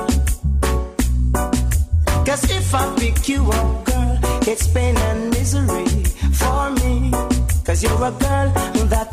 [2.27, 4.19] Cause if I pick you up, girl,
[4.51, 6.05] it's pain and misery
[6.41, 7.11] for me.
[7.67, 8.49] Cause you're a girl
[8.93, 9.06] that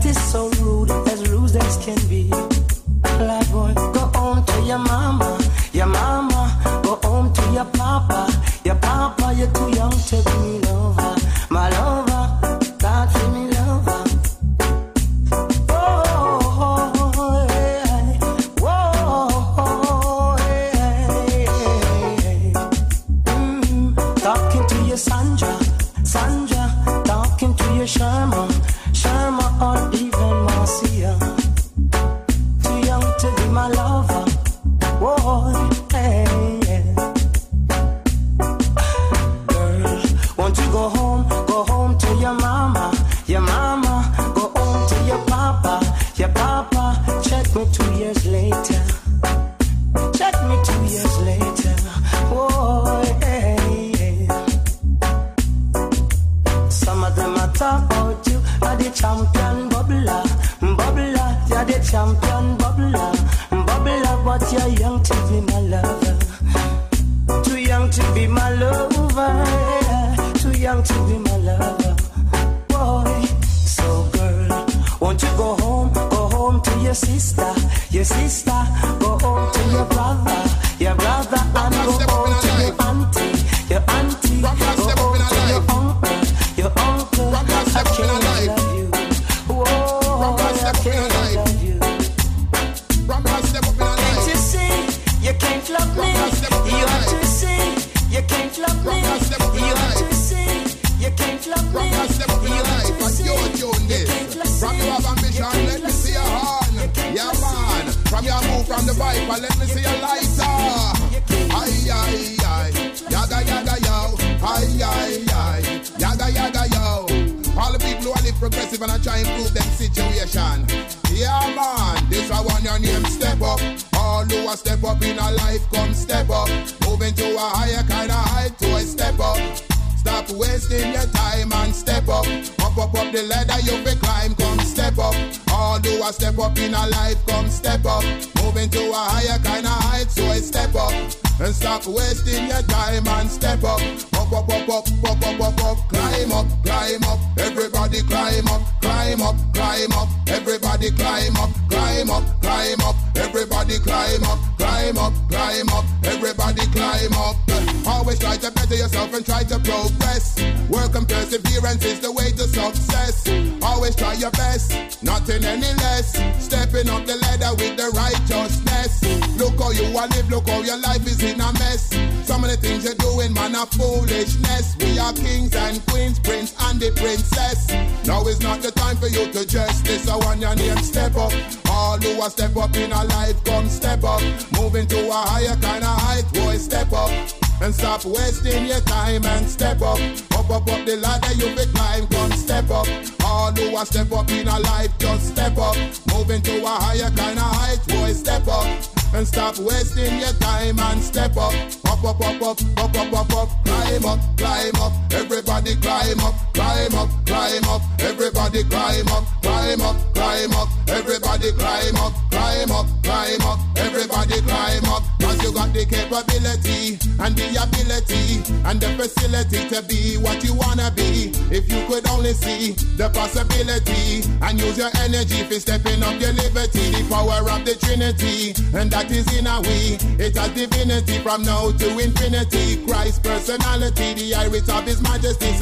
[187.64, 189.98] And stop wasting your time and step up.
[190.36, 192.86] Up, up, up the ladder you be climb, come step up.
[193.24, 195.78] All who are step up in a life, just step up.
[196.14, 198.68] Moving to a higher kind of height, boy, step up.
[199.14, 201.54] And stop wasting your time and step up.
[201.88, 203.50] Up, up, up, up, up, up, up, up.
[203.64, 204.92] Climb up, climb up.
[205.14, 207.82] Everybody climb up, climb up, climb up.
[208.02, 210.68] Everybody climb up, climb up, climb up.
[210.90, 213.60] Everybody climb up, climb up, climb up.
[213.78, 215.13] Everybody climb up.
[215.34, 220.54] Cause you got the capability and the ability and the facility to be what you
[220.54, 221.34] wanna be.
[221.50, 226.34] If you could only see the possibility and use your energy for stepping up your
[226.38, 229.98] liberty, the power of the Trinity, and that is in a we.
[230.22, 232.86] It has divinity from now to infinity.
[232.86, 235.60] Christ's personality, the iris of His Majesty, is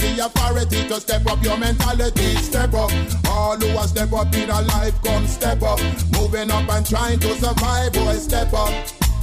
[0.00, 2.40] the authority to step up your mentality.
[2.40, 2.90] Step up,
[3.28, 5.78] all who are step up in a life, come step up.
[6.16, 8.72] Moving up and trying to survive, boy, step up.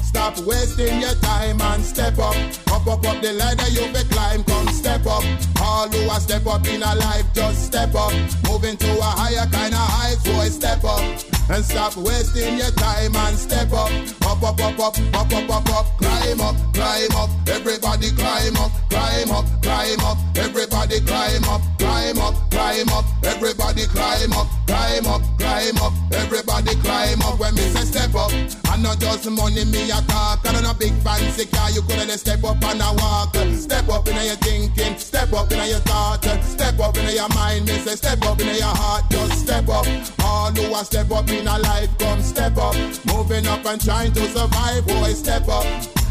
[0.08, 2.36] Stop wasting your time and step up.
[2.72, 5.24] Up, up, up the ladder you be climb, come step up.
[5.62, 8.14] All who are step up in a life, just step up.
[8.48, 11.37] Moving to a higher kind of heights, boy, step up.
[11.50, 13.90] And stop wasting your time and step up.
[14.28, 15.86] Up, up, up, up, up, up, up, up.
[15.98, 17.30] Climb up, climb up.
[17.48, 20.18] Everybody climb up, climb up, climb up.
[20.36, 23.06] Everybody climb up, climb up, climb up.
[23.24, 25.94] Everybody climb up, climb up, climb up.
[26.12, 27.40] Everybody climb up.
[27.40, 30.46] When me say step up, and not just money me a talk.
[30.46, 33.36] And on a big fancy car, you coulda step up and a walk.
[33.56, 37.66] Step up in your thinking, step up in your thought, step up in your mind.
[37.68, 39.88] Me say step up in your heart, just step up.
[40.20, 42.76] All who are step up in a life, come step up.
[43.06, 45.66] Moving up and trying to survive, boy, step up.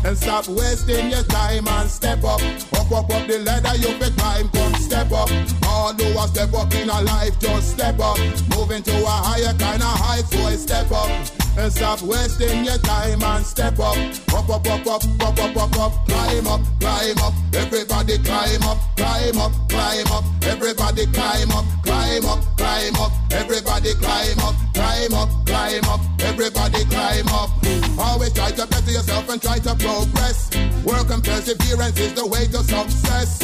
[0.04, 2.40] And stop wasting your time and step up.
[2.74, 5.30] Up, up, up the ladder you be climb, come step up.
[5.64, 8.18] All who are step up in a life, just step up.
[8.54, 11.10] Moving to a higher kind of height, boy, step up.
[11.58, 13.96] And stop wasting your time and step up.
[14.34, 15.92] Up, up, up, up, up, up, up, up.
[16.06, 17.32] Climb up, climb up.
[17.54, 20.24] Everybody climb up, climb up, climb up.
[20.42, 23.12] Everybody climb up, climb up, climb up.
[23.32, 26.00] Everybody climb up, climb up, climb up.
[26.20, 27.50] Everybody climb up.
[27.98, 30.50] Always try to better yourself and try to progress.
[30.84, 33.42] Work and perseverance is the way to success.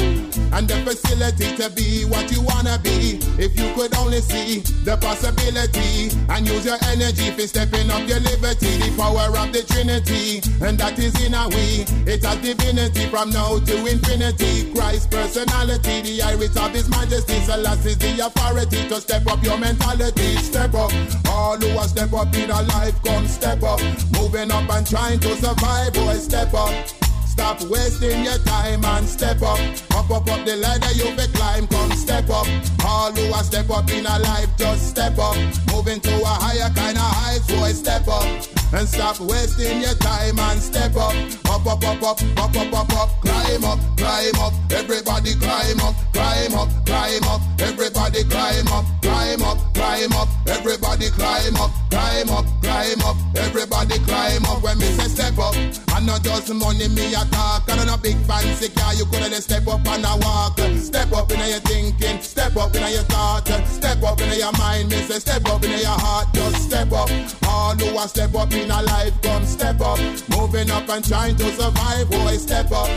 [0.52, 3.18] And the facility to be what you wanna be.
[3.38, 8.20] If you could only see the possibility and use your energy for stepping up your
[8.20, 11.84] liberty, the power of the Trinity, and that is in a we.
[12.11, 14.72] It has divinity from now to infinity.
[14.72, 20.36] Christ's personality, the iris of His Majesty, is the authority to step up your mentality.
[20.36, 20.92] Step up,
[21.28, 23.80] all who are step up in a life, come step up.
[24.12, 27.01] Moving up and trying to survive, boy, step up.
[27.32, 29.58] Stop wasting your time and step up.
[29.96, 32.46] Up, up, up the ladder you be climb, come step up.
[32.84, 35.36] All who are step up in a life, just step up.
[35.72, 38.28] Moving to a higher kind of heights, boy, step up.
[38.74, 41.14] And stop wasting your time and step up.
[41.48, 43.10] Up, up, up, up, up, up, up, up.
[43.24, 44.52] Climb up, climb up.
[44.70, 47.40] Everybody climb up, climb up, climb up.
[47.60, 50.28] Everybody climb up, climb up, climb up.
[50.48, 53.16] Everybody climb up, climb up, climb up.
[53.36, 54.62] Everybody climb up.
[54.62, 55.54] When me say step up,
[55.95, 57.68] and not just money me a talk.
[57.68, 60.59] And on a big fancy car, you coulda just step up and a walk.
[60.78, 64.90] Step up in your thinking, step up in your thought, step up in your mind.
[64.90, 67.11] Me say step up in your heart, just step up.
[67.49, 69.99] All who are step up in a life, come step up.
[70.30, 72.88] Moving up and trying to survive, boy, step up.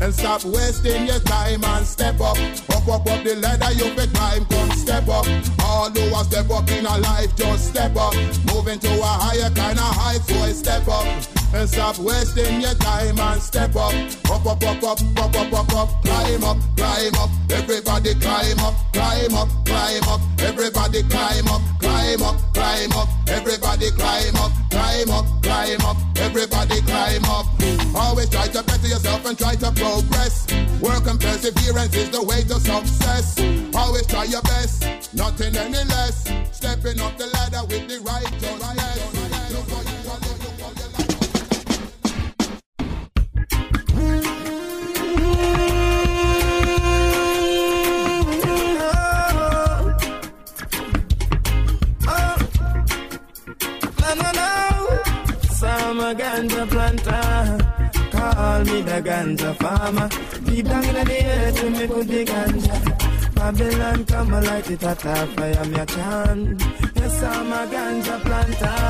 [0.00, 2.36] And stop wasting your time and step up.
[2.70, 5.26] Up, up, up the ladder you be climb, come step up.
[5.62, 8.14] All who are step up in a life, just step up.
[8.52, 11.06] Moving to a higher kind of height, boy, step up.
[11.54, 13.94] And stop wasting your time and step up.
[14.28, 16.02] Up, up, up, up, up, up, up, up.
[16.02, 17.30] Climb up, climb up.
[17.48, 20.20] Everybody climb up, climb up, climb up.
[20.40, 23.08] Everybody climb up, climb up, climb up.
[23.28, 25.96] Everybody climb up, climb up, climb up.
[26.16, 27.46] Everybody climb up.
[27.94, 30.50] Always try to better yourself and try to progress.
[30.80, 33.38] Work and perseverance is the way to success.
[33.74, 36.24] Always try your best, nothing any less.
[36.50, 38.60] Stepping up the ladder with the righteousness.
[38.60, 38.83] Look
[56.04, 57.58] Summer ganja planter.
[58.12, 60.08] Call me the ganja farmer.
[60.44, 63.34] Deep down in the earth, when me put the ganja.
[63.34, 66.62] Babylon come and light it at a fire, me a chant.
[66.94, 68.80] Yes, I'm a ganja planter.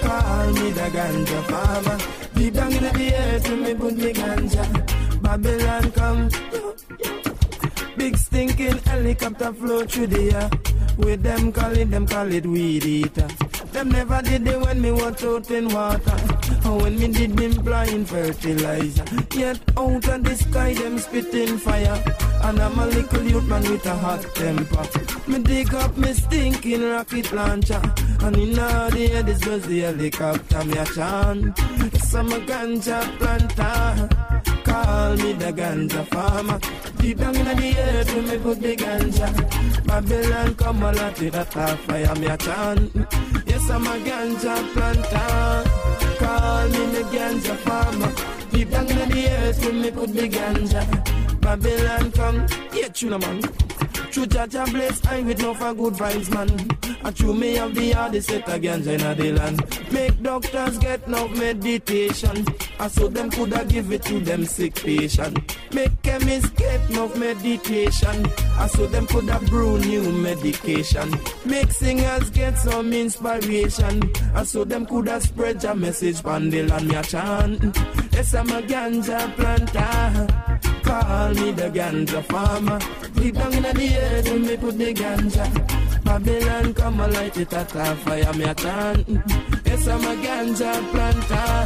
[0.00, 1.98] Call me the ganja farmer.
[2.36, 4.64] Deep down in the earth, when me put the ganja.
[5.20, 6.28] Babylon come.
[7.96, 10.50] Big stinking helicopter flow through the air.
[10.98, 13.26] With them call it, them call it weed eater.
[13.72, 16.16] Them never did it when me was out in water.
[16.66, 19.04] Or when me did them blind fertilizer.
[19.34, 22.02] Yet out of the sky, them spitting fire.
[22.42, 24.86] And I'm a little youth man with a hot temper.
[25.26, 27.82] Me dig up me stinking rocket launcher.
[28.20, 31.58] And in all the air, this was the helicopter, me a chant.
[32.18, 34.57] A ganja planter.
[34.68, 36.58] Call me the ganja farmer.
[36.98, 39.28] Deep down in the earth, when me put the ganja.
[39.86, 42.94] Babylon come a lot a top fire, me a chant.
[43.46, 45.70] Yes, I'm a ganja planter.
[46.18, 48.12] Call me the ganja farmer.
[48.50, 50.82] Deep down in the earth, when me put the ganja.
[51.40, 53.42] Babylon come, yeah, tuna man.
[54.10, 56.48] True Jah Jah bless I with no for good vibes, man.
[57.04, 59.92] And true me have the hardest set ganja in the land.
[59.92, 62.44] Make doctors get no meditation.
[62.80, 65.56] I so them coulda give it to them sick patient.
[65.72, 68.26] Make chemists get no meditation.
[68.56, 71.10] I so them coulda brew new medication.
[71.44, 74.12] Make singers get some inspiration.
[74.34, 77.76] I so them coulda spread your message on the land me a chant.
[78.12, 80.77] Yes, I'm a ganja planter.
[80.88, 82.78] Call me the ganja farmer.
[83.14, 85.44] Deep down in the earth, when me put the ganja.
[86.02, 89.06] Babylon come and light it at a fire, me a chant.
[89.66, 91.62] Yes, I'm a ganja planter.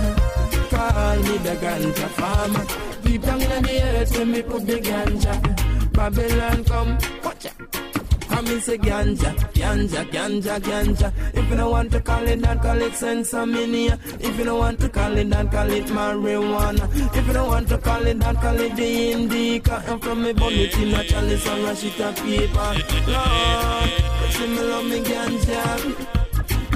[0.74, 2.66] Call me the ganja farmer.
[3.04, 5.92] Deep down in the earth, when me put the ganja.
[5.92, 7.91] Babylon come, watch out.
[8.34, 11.12] I mean say ganja, ganja, ganja, ganja.
[11.34, 13.98] If you don't want to call it that, call it sinsemilla.
[14.20, 16.88] If you don't want to call it that, call it marijuana.
[17.16, 19.82] If you don't want to call it that, call it the indica.
[19.86, 22.74] And from me bun it in a chalice and a sheet of paper.
[23.06, 23.90] Lord,
[24.32, 25.78] see me love me ganja.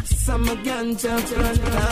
[0.04, 1.86] Some ganja planta.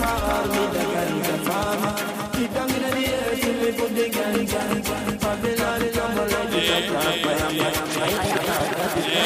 [0.00, 1.94] Call me the ganja farmer.
[2.34, 4.60] Deep down in the earth, till me put the ganja.
[5.20, 7.04] Babylon on my life, it's a crap.
[7.04, 7.06] I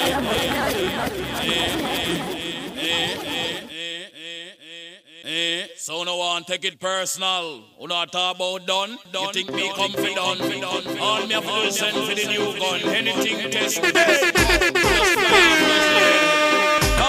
[0.08, 1.78] am, I am, I am.
[5.24, 7.62] Eh, so no one take it personal.
[7.78, 8.98] Who not talk about done?
[9.10, 10.36] done you think me come for done?
[10.36, 10.98] done.
[10.98, 12.80] All me have to do is send for the new gun.
[12.94, 13.80] Anything test.
[13.80, 13.92] Down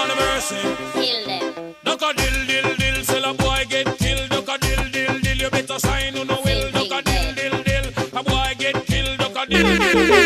[0.08, 0.62] the mercy.
[0.94, 1.74] Kill them.
[1.84, 3.04] Duck a dill dill dill.
[3.04, 4.30] Sell a boy get killed.
[4.30, 5.36] Duck a dill dill dill.
[5.36, 6.70] You better sign who no will.
[6.72, 7.86] Duck a dill dill dill.
[8.18, 9.18] A boy get killed.
[9.18, 9.92] Duck a dill dill dill.
[9.92, 10.19] Duck a dill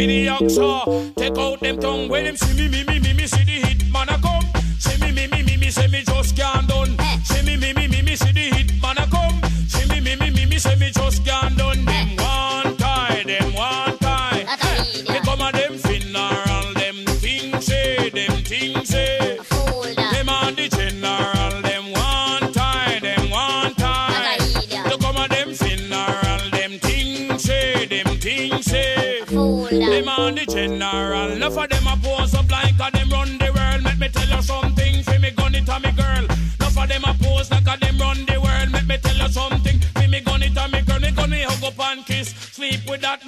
[0.00, 1.14] for the oxa.
[1.16, 2.08] Take out them tongue.
[2.08, 4.44] When them see me me me me me see the hit man a come.
[4.78, 6.96] See me me me me me say me just can't done.
[7.24, 9.40] See me me me me me see the hit man a come.
[9.68, 11.89] See me me me me me say me just can't done.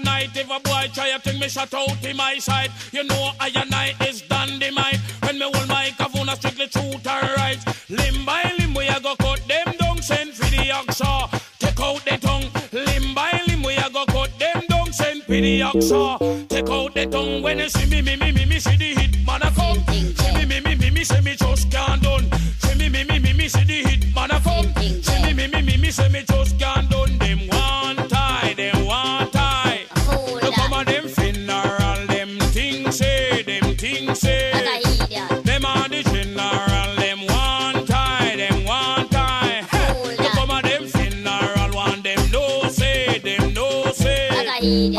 [0.04, 0.36] Night.
[0.36, 2.70] If a boy try a thing, me shut out in my side.
[2.92, 5.00] You know I and I is dynamite.
[5.22, 7.58] When me hold my kavuna strictly truth or right.
[7.88, 11.40] Limb by limb we a go cut them down, send for the oxa.
[11.58, 15.32] Take out the tongue, limb by limb we a go cut them down, send for
[15.32, 16.48] the oxa.
[16.48, 19.26] Take out the tongue when you see me, me, me, me, me, see the hit
[19.26, 19.82] man a come.
[19.88, 22.30] See me, me, me, me, me, say me just can't done.
[22.58, 24.72] See me, me, me, me, me, see the hit man a come.
[25.02, 27.21] See me, me, me, me, me, say me just can't done.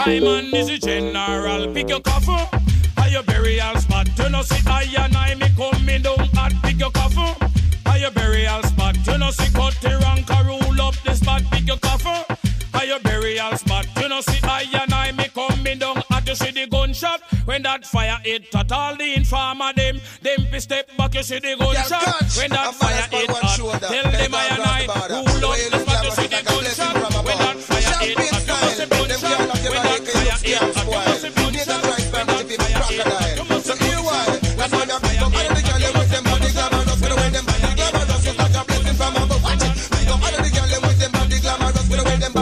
[0.06, 1.74] My man is a general.
[1.74, 2.46] Pick your coffin.
[2.98, 4.10] Are your burial spot?
[4.20, 7.34] You know, see, I and I me coming down and pick your coffin.
[7.86, 8.98] Are your burial spot?
[9.08, 11.44] You know, see, cut the rank rule up the spot.
[11.52, 12.36] Pick your coffin.
[12.74, 13.88] Are your burial spot?
[14.02, 17.86] You know, see, I and I me coming down you see the gunshot when that
[17.86, 22.02] fire hit at all the informer them them be step back you see the gunshot
[22.38, 25.33] when that fire hit tell them I and I who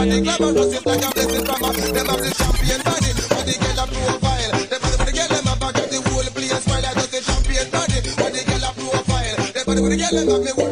[0.02, 1.72] on the club and just like a blessing from her.
[1.94, 4.52] Them have the champion body, but the girl a profile.
[4.66, 6.58] Them body with the girl them a back up the whole place.
[6.62, 9.36] Smile, I just the champion body, but the girl a profile.
[9.54, 10.71] Them body with the girl them have me.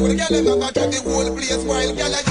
[0.00, 2.29] Well, the girl them a the whole place while girl a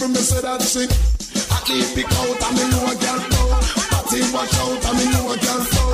[0.00, 0.88] From me say that shit.
[1.52, 3.20] I keep it out and me know a can't.
[3.92, 5.84] Party watch out and me know a can't go.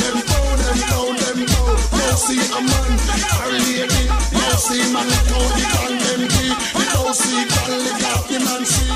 [0.00, 1.60] Them go, them go, them go.
[2.00, 2.90] No see a man,
[3.36, 4.08] carry lady.
[4.08, 6.48] No see man, no the can them be.
[6.48, 8.88] The no see can't lick up the man see.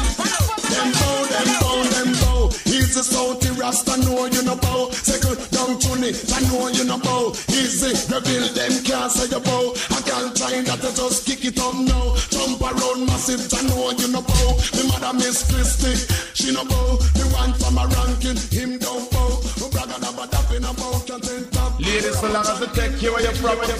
[0.72, 2.32] Them go, them go, them go.
[2.64, 4.88] He's a salty rasta, know you know bow.
[5.04, 7.36] Second down tunny, I know you know bow.
[7.52, 9.76] Easy, reveal them can't say you bow.
[9.92, 12.16] I can't try that, I just kick it up now.
[12.32, 14.58] Jump around I know you no bow.
[14.74, 15.94] Me mother Miss Christie,
[16.34, 16.96] she no bow.
[17.14, 19.38] The one from a ranking, him don't bow.
[19.58, 21.78] Who brag about that in a bow, can't think top.
[21.78, 23.70] Ladies, so long as they take care of your problem.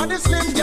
[0.00, 0.59] On this slim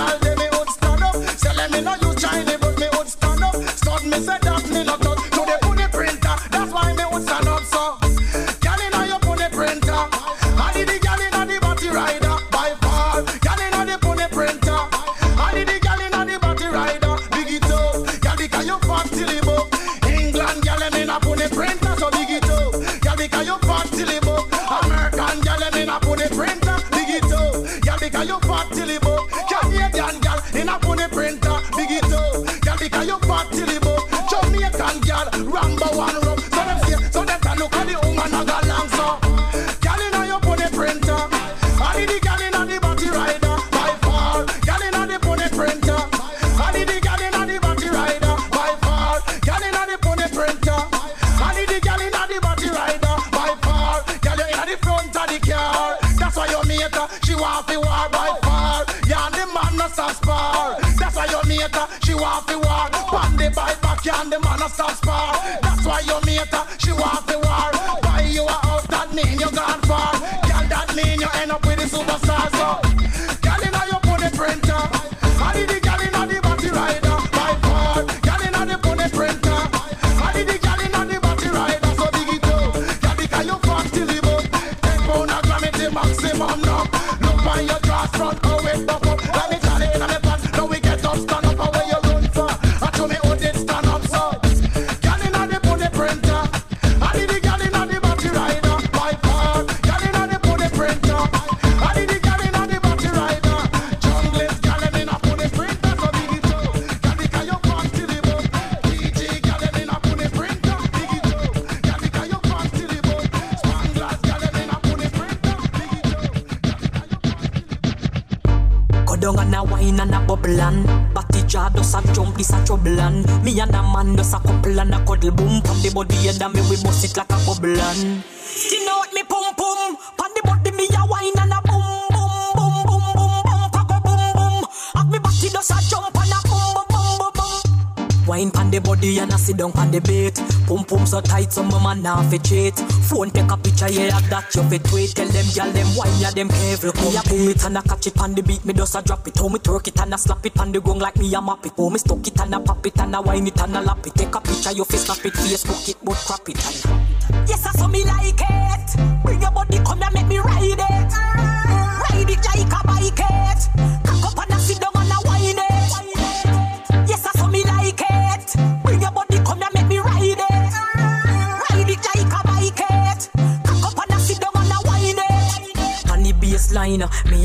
[141.18, 142.76] so tight, some man now fi cheat.
[143.09, 146.09] Phone take a picture, yeah, of that you fit wait Tell them, y'all them why
[146.20, 146.93] ya them careful.
[147.01, 149.28] Me a pull it and I catch it on the beat, me just a drop
[149.28, 149.38] it.
[149.38, 151.65] How me twerk it and I slap it on the gong like me a map
[151.65, 151.74] it.
[151.78, 154.05] Oh me stuck it and I pop it and I wine it and I lap
[154.05, 154.15] it.
[154.15, 156.59] Take a picture, you fi snap it, Facebook it, but crap it.
[156.65, 157.49] And...
[157.49, 159.24] Yes, I saw me like it.
[159.24, 159.76] Bring your body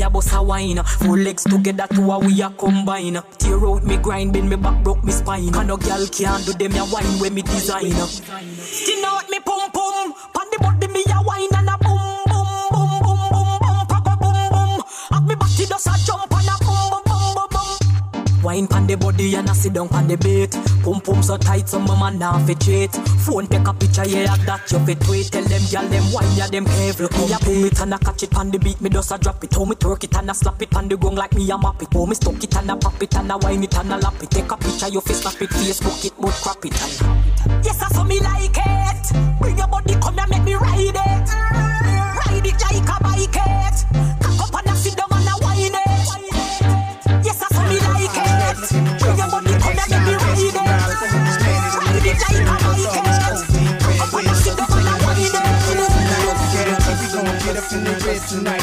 [0.03, 0.83] a boss a wine.
[0.83, 3.19] Four legs together, two a we a combine.
[3.37, 5.55] Tear out me grind, bend me back, broke me spine.
[5.55, 7.91] And no girl can do them a wine when me design.
[7.91, 11.97] Skin out me pum pum, pan the body me a wine and a boom
[12.27, 14.83] boom boom boom boom boom, pack a boom boom.
[15.11, 18.43] At me body does a jump and a boom boom boom boom boom.
[18.43, 20.72] Wine pan the body and a sit down pan the beat.
[20.83, 22.91] Pum pum so tight, some man now fi cheat.
[23.23, 26.47] Phone take a picture, yeah, that you fit wait Tell them, y'all them why ya
[26.47, 27.07] them careful.
[27.17, 28.81] Me a pull it and I catch it on the beat.
[28.81, 29.53] Me just a drop it.
[29.53, 31.81] How me twerk it and I slap it on the gong like me a map
[31.81, 31.87] it.
[31.95, 34.21] Oh me stuck it and I pop it and I wine it and I lap
[34.21, 34.29] it.
[34.29, 36.75] Take a picture, you fi snap it, Facebook it, but crap it.
[36.83, 37.65] And...
[37.65, 39.39] Yes, I saw me like it.
[39.39, 41.12] Bring your body, come and make me ride it.
[58.33, 58.62] tonight.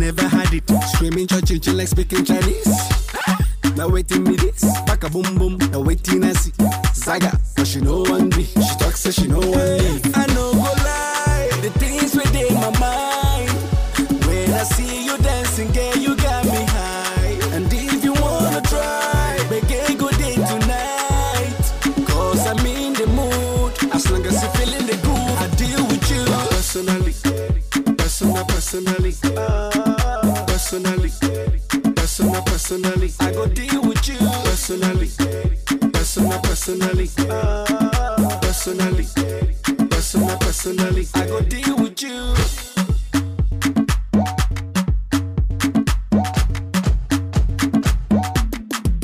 [0.00, 0.64] never had it.
[0.94, 2.66] Screaming church, chill like speaking Chinese.
[3.76, 5.58] Now waiting me this, back a boom boom.
[5.70, 6.52] Now waiting I see
[6.94, 8.44] Zaga, but she know one me.
[8.44, 10.00] She talks so she know one me.
[10.14, 13.50] I know go lie, the things within my mind.
[14.26, 17.36] When I see you dancing, girl, you got me high.
[17.54, 21.60] And if you wanna try, make a good day tonight.
[22.08, 26.10] Cause I'm in the mood, as long as you feeling the groove, I deal with
[26.10, 26.24] you
[26.56, 27.14] personally,
[27.98, 29.14] personally, personally.
[29.36, 29.69] Uh,
[30.70, 31.10] personally,
[31.96, 33.10] personal, personally.
[33.18, 34.18] I go deal with you.
[34.44, 35.08] Personally,
[35.92, 37.08] personal, personally,
[38.40, 39.06] personally,
[39.90, 41.08] personal, personally.
[41.14, 42.34] I go deal with you.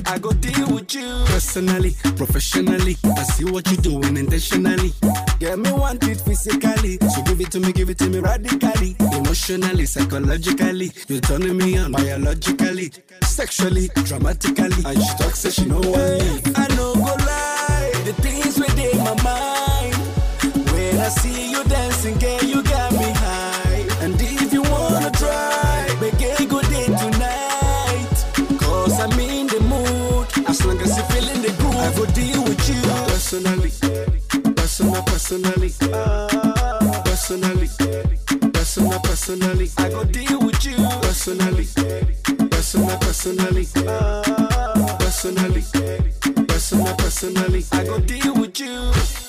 [0.07, 1.25] I go deal with you.
[1.27, 4.93] Personally, professionally, I see what you're doing intentionally.
[5.39, 6.99] Get me want it physically.
[7.15, 8.97] So give it to me, give it to me radically.
[9.13, 12.91] Emotionally, psychologically, you're turning me on biologically,
[13.23, 14.83] sexually, dramatically.
[14.85, 16.41] And she talks, say she know why.
[16.57, 19.95] I know go lie, the things within my mind.
[20.73, 23.87] When I see you dancing, girl, you got me high.
[24.01, 28.59] And if you wanna try, make a good day tonight.
[28.59, 30.49] Cause I'm in the mood.
[30.49, 32.81] As long as you feeling the groove, I go deal with you.
[33.13, 33.71] Personally,
[34.93, 35.71] personal, personally,
[37.05, 37.69] personally,
[38.53, 39.71] personal, personally.
[39.79, 40.77] I go deal with you.
[41.03, 41.67] Personally,
[42.51, 43.67] personal, personally,
[44.99, 45.65] personally,
[46.47, 47.65] personal, personally.
[47.73, 49.26] I go deal with you.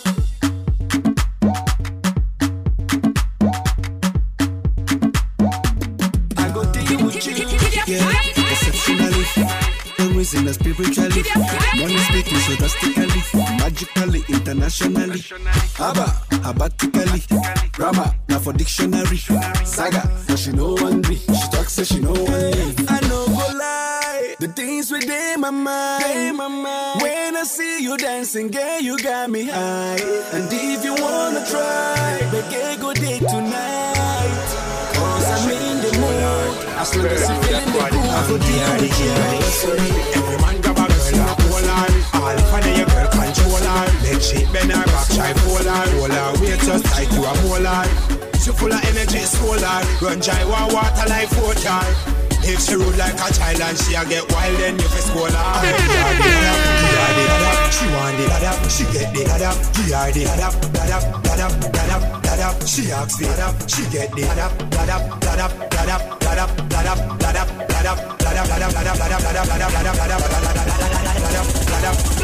[10.34, 11.24] In the reason spiritually.
[11.78, 13.22] Money speaking so drastically,
[13.60, 15.20] magically, internationally.
[15.80, 16.08] Haba,
[16.44, 17.72] habatically.
[17.72, 19.18] Grammar, now for dictionary.
[19.64, 21.16] Saga, but she know one me.
[21.16, 22.76] She talk, say she know one me.
[22.90, 26.38] I know go lie, the things within my mind.
[27.02, 29.98] When I see you dancing, girl, you got me high.
[30.34, 33.97] And if you wanna try, make a good day tonight.
[36.88, 38.90] As long as you feeling the groove, the body,
[40.16, 42.24] every man got a girl, a whole.
[42.24, 42.97] All funny you
[44.18, 47.34] Leg shape bend her back try fold her Roll her weight just tight to a
[47.46, 47.86] molar
[48.42, 51.86] She full of energy her Run dry one water like water
[52.48, 55.36] if she rude like a child and she a get wild, then you fi scold
[55.36, 55.68] her.
[55.68, 57.60] Give her the adap, give her the adap.
[57.76, 59.58] She want the adap, she get the adap.
[59.76, 62.56] Give her the adap, adap, adap, adap, adap.
[62.64, 67.68] She asks the adap, she get the adap, adap, adap, adap, adap, adap, adap, adap,
[67.68, 70.24] adap, adap, adap, adap, adap, adap, adap, adap,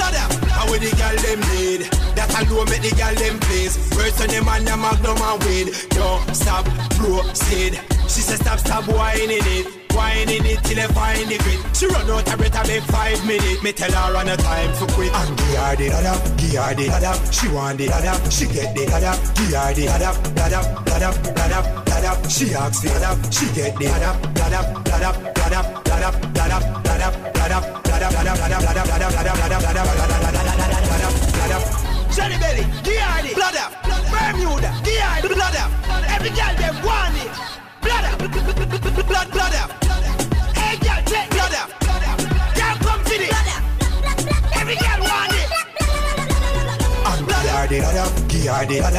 [0.07, 0.42] adap.
[0.71, 1.81] With the girl them need?
[2.17, 3.77] That alone make the girl them please.
[3.93, 5.69] Words on them and the magnum and weed.
[5.93, 6.65] Don't stop,
[6.97, 7.77] proceed.
[8.09, 9.69] She said stop, stop whining it.
[9.93, 11.61] Whining it till I find the grit.
[11.77, 13.61] She run out of breath, I make five minutes.
[13.61, 15.13] Me tell her on a time for quit.
[15.13, 17.19] And give her the adap, give her the adap.
[17.29, 19.21] She want the adap, she get the adap.
[19.37, 22.17] Give her the adap, adap, adap, adap, adap.
[22.25, 27.63] She asks the adap, she get the adap, adap, adap, adap, adap, adap, adap, adap,
[27.85, 29.42] adap, adap, adap, adap, adap,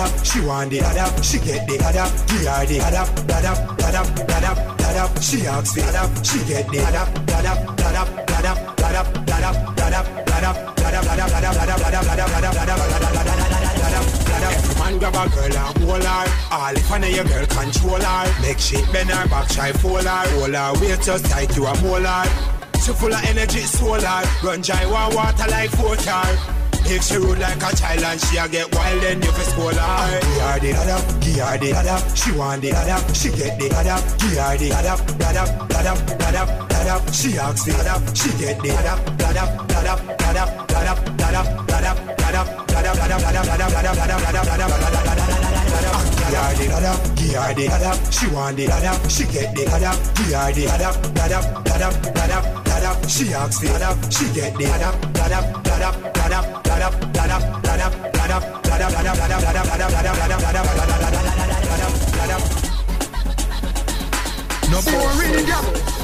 [0.04, 0.24] her.
[0.24, 2.10] She want the adap, she get the adap.
[2.28, 5.22] Give her the adap, adap, adap, adap, adap.
[5.22, 10.64] She asks the adap, she get the adap, adap, adap, adap, adap, adap, adap, adap,
[10.74, 13.04] adap, adap, adap, adap, adap, adap, adap, adap.
[14.44, 16.26] Every man grab a girl and hold her.
[16.52, 18.42] All if I know your girl control her.
[18.42, 20.28] Make she bend her back, try fold her.
[20.36, 22.24] Hold her weight just like you a molar.
[22.84, 24.22] She full of energy, solar.
[24.42, 26.53] Run dry one water like water.
[26.86, 29.74] If she rude like a child and she a get wild, then you fi scold
[29.74, 30.20] her.
[30.20, 32.16] Give her the adap, give her the adap.
[32.16, 34.04] She want the adap, she get the adap.
[34.20, 37.00] Give her the adap, adap, adap, adap, adap.
[37.14, 42.48] She asks the adap, she get the adap, adap, adap, adap, adap, adap, adap, adap,
[42.64, 44.94] adap, adap, adap, adap, adap, adap, adap,
[46.24, 47.98] Give her the adap, give her the adap.
[48.12, 49.98] She want the adap, she get the adap.
[50.16, 52.96] Give her the adap, adap, adap, adap, adap.
[53.08, 58.42] She asks the adap, she get the adap, adap, adap, adap, adap, adap, adap, adap,
[58.44, 60.94] adap, adap, adap, adap, adap, adap, adap, adap,
[64.70, 65.94] No boring gal.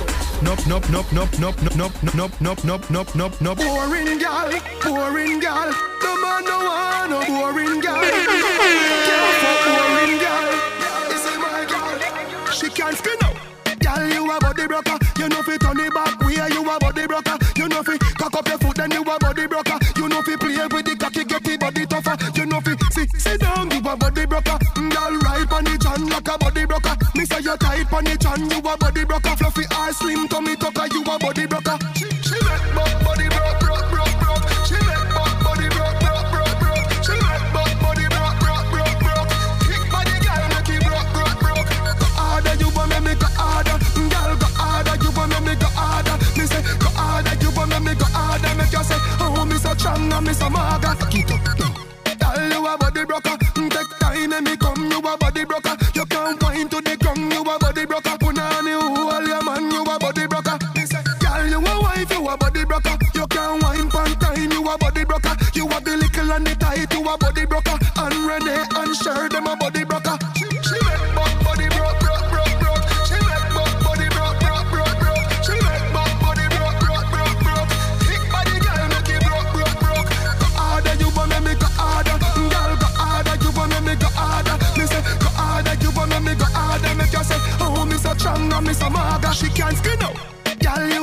[0.43, 3.59] Nope, nope, nope, nope, nope, nope, nope, nope, nope, nope, nope, nope.
[3.59, 4.51] Boring gal,
[4.83, 5.71] boring gal.
[6.03, 8.01] No man no want no boring gal.
[8.01, 9.90] Can't fuck boring
[12.71, 13.37] can't spin out.
[13.81, 14.99] Girl, you a body broker.
[15.19, 16.21] You know fi turn it back.
[16.21, 17.37] Where you a body broker.
[17.57, 19.79] You know fi cock up your foot, then you a body broker.
[19.97, 22.17] You know fi play with the cocky, get the body tougher.
[22.37, 24.59] You know fi sit sit down, you a body broker.
[24.77, 26.95] Mm, girl, ride on the chan like a body broker.
[27.15, 29.37] Me say you tight on the chan, you a body broker.
[29.37, 31.79] Fluffy ass, slim tummy tucker, you a body broker.
[49.81, 51.27] Chang and me some I got to keep.
[51.27, 55.90] Tell you a body broker, mm, take time and me come you a body broker.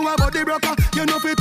[0.08, 0.76] a body broker.
[0.96, 1.37] You know fit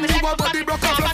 [0.00, 1.07] me see my body broke off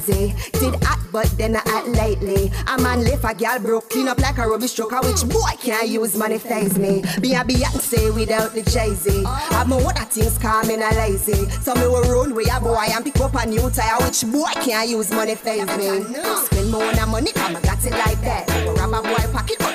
[0.00, 0.34] crazy.
[0.52, 2.50] Did act, but then I act lately.
[2.66, 5.88] A man left a girl broke, clean up like a rubbish trucker, which boy can't
[5.88, 7.02] use money phase me.
[7.20, 9.24] Be a Beyonce without the Jay Z.
[9.24, 11.48] Have my water things coming a lazy.
[11.62, 14.50] So me will run with a boy and pick up a new tire, which boy
[14.62, 16.02] can't use money phase me.
[16.44, 18.46] Spend more on money, come I got it like that.
[18.74, 19.69] Grab a boy pocket.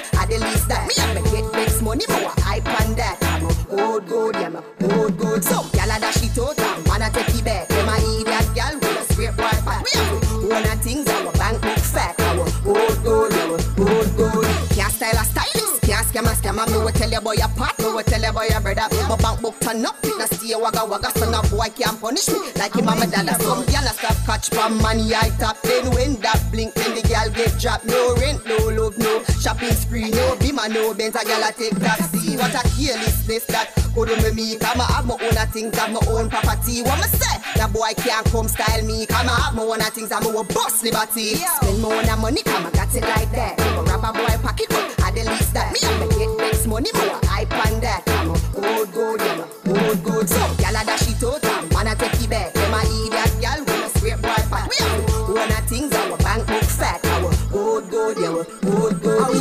[18.36, 18.92] boy a brother.
[19.08, 21.10] My bank book turn up, it a stay wagga wagga.
[21.16, 23.32] So no boy can punish me like him and my dad.
[23.42, 23.95] Some gyal a
[24.26, 25.62] Catch pam money I top.
[25.62, 27.86] Then when that blink, then the gal get dropped.
[27.86, 31.16] No rent, no love, no shopping spree, no be my no Benz.
[31.16, 32.36] A gal a take taxi.
[32.36, 34.58] What a carelessness that could do me.
[34.58, 36.82] Come I have my own a things, have my own property.
[36.82, 37.38] What me say?
[37.56, 39.06] That boy can't come style me.
[39.06, 41.36] Come I have my own a things, I'm a boss liberty.
[41.36, 43.58] Spend my own a money, come I got it like that.
[43.58, 44.74] Go grab a boy pocket,
[45.06, 45.72] I the least that.
[45.72, 48.02] Me have to get next money, more hype on that.
[48.08, 50.30] I'm a good, good, yeah, good, good.
[50.30, 50.42] So,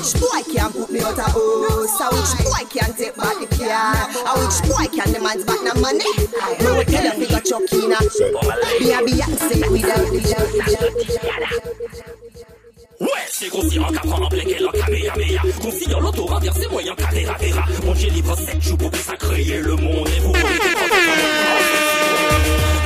[0.05, 2.01] which boy can put me out a house?
[2.01, 3.95] A which boy can take back the car?
[4.29, 6.05] A which boy can demand back the money?
[6.61, 7.99] Tell chuck in a.
[8.81, 9.01] Be a
[13.01, 17.35] Ouais, c'est conscient qu'à prendre en plein qu'elle en kamehameha Conscient l'auto renversé moyen caméra
[17.41, 17.65] vera
[17.97, 20.33] Dieu libre 7 jours pour ça créer le monde Et vous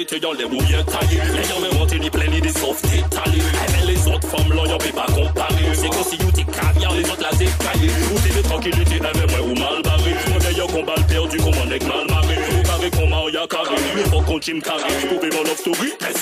[0.07, 3.41] shit y'all them who you tally Lay on me want to play this soft Italy
[3.41, 7.09] Aimez les autres femmes là y'en peut pas comparer C'est comme si you t'y les
[7.09, 10.71] autres là c'est caillé Vous t'es de tranquillité avec moi ou mal barré Mon aïe
[10.71, 13.75] qu'on balle perdu comme un mec mal marré Vous barrez qu'on maria carré
[14.11, 16.13] Faut qu'on gym carré Pouvez mon love story, t'es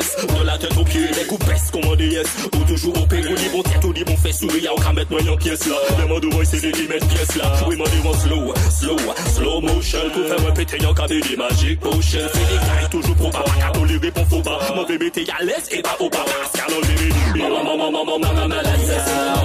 [0.00, 1.44] ETS De la tête aux pieds, les coupes
[1.92, 2.24] un DS
[2.54, 4.16] Ou toujours au pérou, ni bon tête ou ni bon
[4.62, 5.76] y'a aucun mettre moyen pièce là.
[6.02, 6.72] Demande où c'est des
[7.06, 7.52] pièce là.
[7.66, 8.96] Oui, moi dis-moi slow, slow,
[9.34, 9.98] slow motion.
[10.12, 13.70] Pour faire répéter y'a qu'à des magic potion C'est des gars toujours pro pas Qu'à
[13.70, 17.90] tolérer pour faux pas Mon bébé t'es à et pas au on bébé Maman, maman,
[17.90, 19.39] maman, maman, Maman,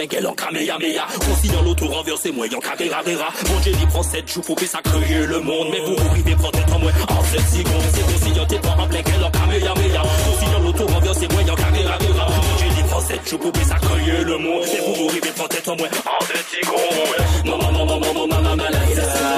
[0.00, 1.06] mec, elle en Kamehameha.
[1.18, 3.28] Considère l'auto renversé, moi, y'en Kagerabera.
[3.48, 5.68] Mon Dieu, il prend 7 jours pour ça créer le monde.
[5.70, 7.82] Mais vous arrivez, prendre en moi, en 7 secondes.
[7.92, 10.02] C'est consignant tes parents, mec, elle en Kamehameha.
[10.24, 12.26] Considère l'auto renversé, moi, y'en Kagerabera.
[12.28, 14.64] Mon Dieu, prend 7 jours pour ça créer le monde.
[14.72, 17.44] Mais vous arrivez, prendre en moi, en 7 secondes.
[17.44, 18.70] Non, non, non, non, non, non, non, non, non, non,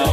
[0.07, 0.12] non,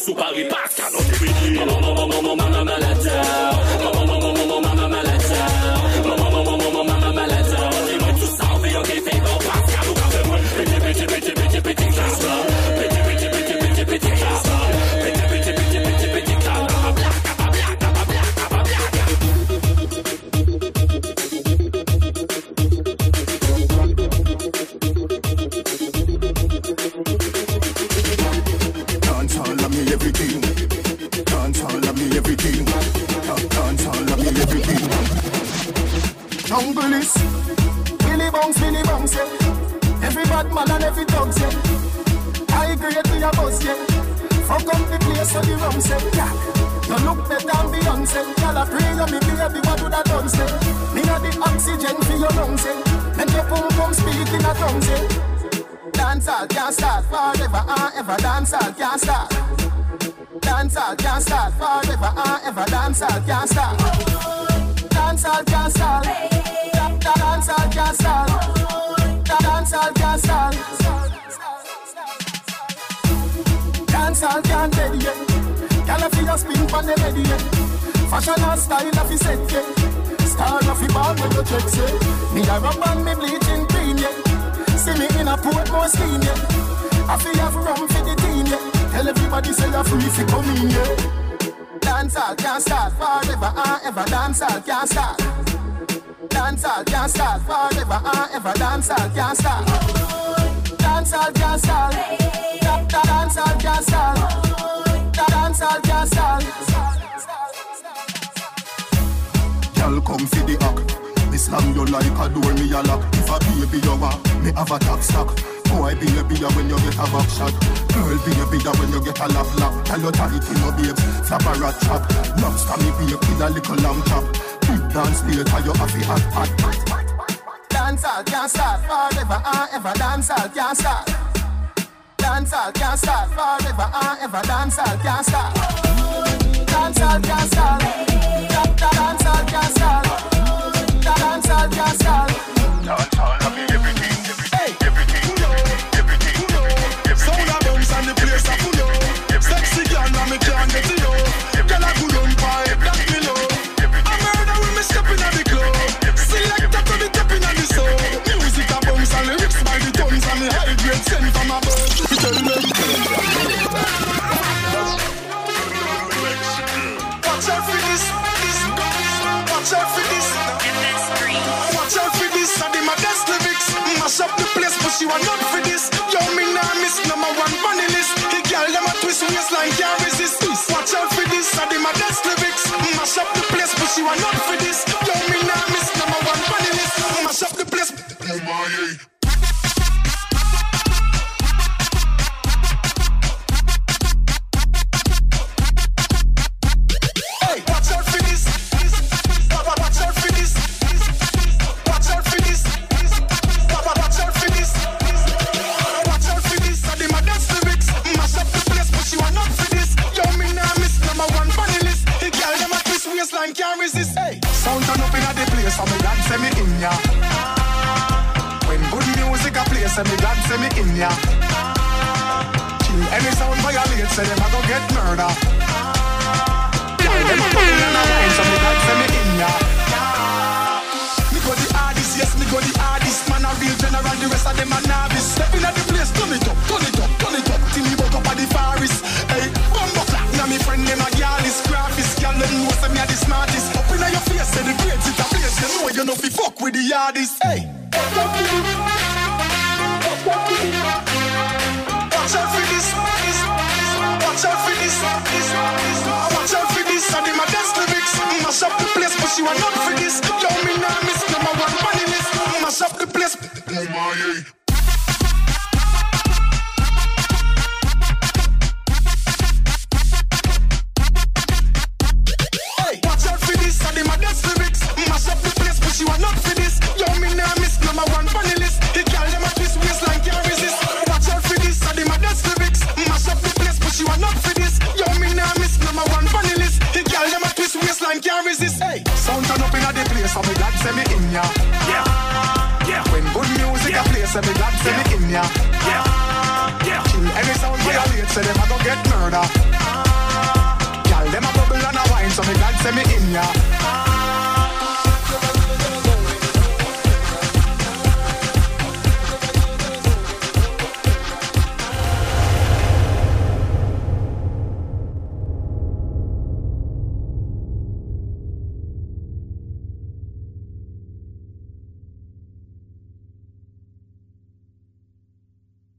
[0.00, 0.69] sou pari pas